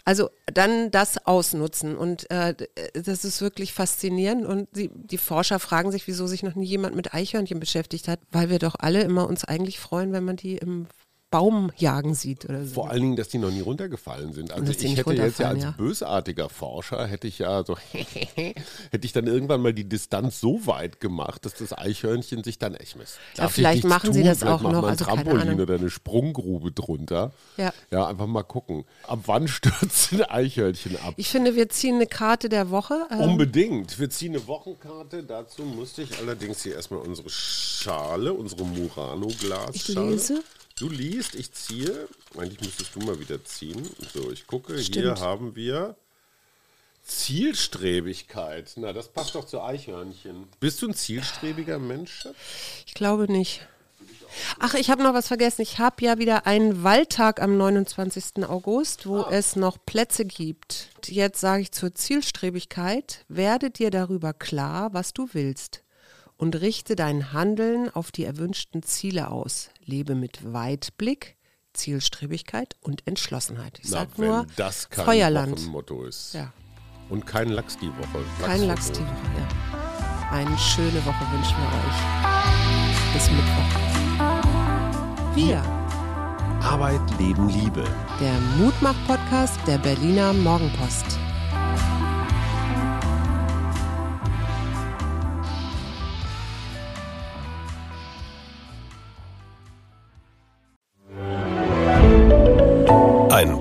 also 0.08 0.30
dann 0.46 0.90
das 0.90 1.26
ausnutzen. 1.26 1.94
Und 1.94 2.30
äh, 2.30 2.54
das 2.94 3.26
ist 3.26 3.42
wirklich 3.42 3.74
faszinierend. 3.74 4.46
Und 4.46 4.66
die, 4.74 4.88
die 4.94 5.18
Forscher 5.18 5.58
fragen 5.58 5.92
sich, 5.92 6.06
wieso 6.06 6.26
sich 6.26 6.42
noch 6.42 6.54
nie 6.54 6.64
jemand 6.64 6.96
mit 6.96 7.12
Eichhörnchen 7.12 7.60
beschäftigt 7.60 8.08
hat, 8.08 8.18
weil 8.32 8.48
wir 8.48 8.58
doch 8.58 8.74
alle 8.78 9.02
immer 9.02 9.28
uns 9.28 9.44
eigentlich 9.44 9.78
freuen, 9.78 10.12
wenn 10.12 10.24
man 10.24 10.36
die 10.36 10.56
im 10.56 10.86
Baum 11.30 11.70
jagen 11.76 12.14
sieht 12.14 12.46
oder 12.46 12.64
so. 12.64 12.74
Vor 12.74 12.90
allen 12.90 13.02
Dingen, 13.02 13.16
dass 13.16 13.28
die 13.28 13.38
noch 13.38 13.50
nie 13.50 13.60
runtergefallen 13.60 14.32
sind. 14.32 14.50
Also 14.52 14.72
ich 14.72 14.96
hätte 14.96 15.12
jetzt 15.12 15.38
ja 15.38 15.48
als 15.48 15.62
ja. 15.62 15.70
bösartiger 15.72 16.48
Forscher, 16.48 17.06
hätte 17.06 17.26
ich 17.26 17.38
ja 17.38 17.64
so, 17.64 17.76
hätte 17.92 18.56
ich 19.02 19.12
dann 19.12 19.26
irgendwann 19.26 19.60
mal 19.60 19.74
die 19.74 19.86
Distanz 19.88 20.40
so 20.40 20.66
weit 20.66 21.00
gemacht, 21.00 21.44
dass 21.44 21.54
das 21.54 21.76
Eichhörnchen 21.76 22.44
sich 22.44 22.58
dann 22.58 22.74
echt 22.74 22.96
misst. 22.96 23.18
Ja, 23.36 23.48
vielleicht 23.48 23.84
machen 23.84 24.12
sie 24.14 24.22
das 24.22 24.42
auch 24.42 24.62
noch, 24.62 24.72
Mal 24.72 24.78
ein 24.78 24.84
also 24.84 25.04
Trampolin 25.04 25.60
oder 25.60 25.74
eine 25.74 25.90
Sprunggrube 25.90 26.72
drunter. 26.72 27.32
Ja. 27.58 27.72
Ja, 27.90 28.06
einfach 28.06 28.26
mal 28.26 28.42
gucken. 28.42 28.84
Ab 29.06 29.20
wann 29.26 29.48
stürzt 29.48 30.12
ein 30.12 30.22
Eichhörnchen 30.22 30.96
ab? 30.96 31.14
Ich 31.16 31.28
finde, 31.28 31.54
wir 31.54 31.68
ziehen 31.68 31.96
eine 31.96 32.06
Karte 32.06 32.48
der 32.48 32.70
Woche. 32.70 33.06
ähm, 33.10 33.20
Unbedingt. 33.20 33.98
Wir 33.98 34.08
ziehen 34.08 34.34
eine 34.34 34.46
Wochenkarte. 34.46 35.24
Dazu 35.24 35.62
musste 35.62 36.02
ich 36.02 36.18
allerdings 36.18 36.62
hier 36.62 36.74
erstmal 36.74 37.00
unsere 37.00 37.28
Schale, 37.28 38.32
unsere 38.32 38.64
Murano-Glasschale. 38.64 39.74
Ich 39.74 39.88
lese. 39.88 40.42
Du 40.78 40.88
liest, 40.88 41.34
ich 41.34 41.52
ziehe. 41.52 42.08
Eigentlich 42.36 42.60
müsstest 42.60 42.94
du 42.94 43.00
mal 43.00 43.18
wieder 43.18 43.44
ziehen. 43.44 43.88
So, 44.14 44.30
ich 44.30 44.46
gucke. 44.46 44.74
Hier 44.74 44.84
Stimmt. 44.84 45.20
haben 45.20 45.56
wir 45.56 45.96
Zielstrebigkeit. 47.02 48.72
Na, 48.76 48.92
das 48.92 49.08
passt 49.08 49.34
doch 49.34 49.44
zu 49.44 49.60
Eichhörnchen. 49.60 50.46
Bist 50.60 50.80
du 50.82 50.88
ein 50.88 50.94
zielstrebiger 50.94 51.78
Mensch? 51.78 52.28
Ich 52.86 52.94
glaube 52.94 53.30
nicht. 53.30 53.66
Ach, 54.60 54.74
ich 54.74 54.90
habe 54.90 55.02
noch 55.02 55.14
was 55.14 55.26
vergessen. 55.26 55.62
Ich 55.62 55.78
habe 55.78 56.04
ja 56.04 56.18
wieder 56.18 56.46
einen 56.46 56.84
Waldtag 56.84 57.40
am 57.42 57.56
29. 57.56 58.44
August, 58.46 59.06
wo 59.06 59.22
es 59.22 59.56
noch 59.56 59.78
Plätze 59.84 60.26
gibt. 60.26 60.90
Jetzt 61.06 61.40
sage 61.40 61.62
ich 61.62 61.72
zur 61.72 61.94
Zielstrebigkeit, 61.94 63.24
werde 63.28 63.70
dir 63.70 63.90
darüber 63.90 64.32
klar, 64.32 64.92
was 64.92 65.12
du 65.12 65.30
willst 65.32 65.82
und 66.38 66.58
richte 66.60 66.96
dein 66.96 67.32
Handeln 67.34 67.90
auf 67.94 68.10
die 68.10 68.24
erwünschten 68.24 68.82
Ziele 68.82 69.30
aus. 69.30 69.68
Lebe 69.84 70.14
mit 70.14 70.52
Weitblick, 70.52 71.36
Zielstrebigkeit 71.74 72.76
und 72.80 73.06
Entschlossenheit. 73.06 73.78
Ich 73.82 73.90
Na, 73.90 73.98
sag 73.98 74.08
wenn 74.18 74.26
nur 74.28 74.46
das 74.56 74.88
kein 74.88 75.04
Feuerland. 75.04 75.52
Wochenmotto 75.60 76.04
ist. 76.04 76.32
Ja, 76.34 76.52
Und 77.10 77.26
kein 77.26 77.48
Lachs 77.50 77.76
die 77.78 77.88
Woche. 77.88 78.24
kein 78.42 78.62
Lachs 78.66 78.90
die. 78.92 79.00
Woche. 79.00 79.08
Ja. 79.36 79.48
Eine 80.30 80.56
schöne 80.58 81.04
Woche 81.04 81.24
wünschen 81.32 81.56
wir 81.58 81.68
euch. 81.84 82.00
Bis 83.14 83.30
Mittwoch. 83.30 83.74
Wir. 85.34 85.62
Arbeit, 86.62 87.00
Leben, 87.18 87.48
Liebe. 87.48 87.84
Der 88.20 88.38
Mutmach-Podcast 88.58 89.58
der 89.66 89.78
Berliner 89.78 90.32
Morgenpost. 90.32 91.18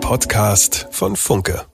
Podcast 0.07 0.87
von 0.91 1.17
Funke. 1.17 1.65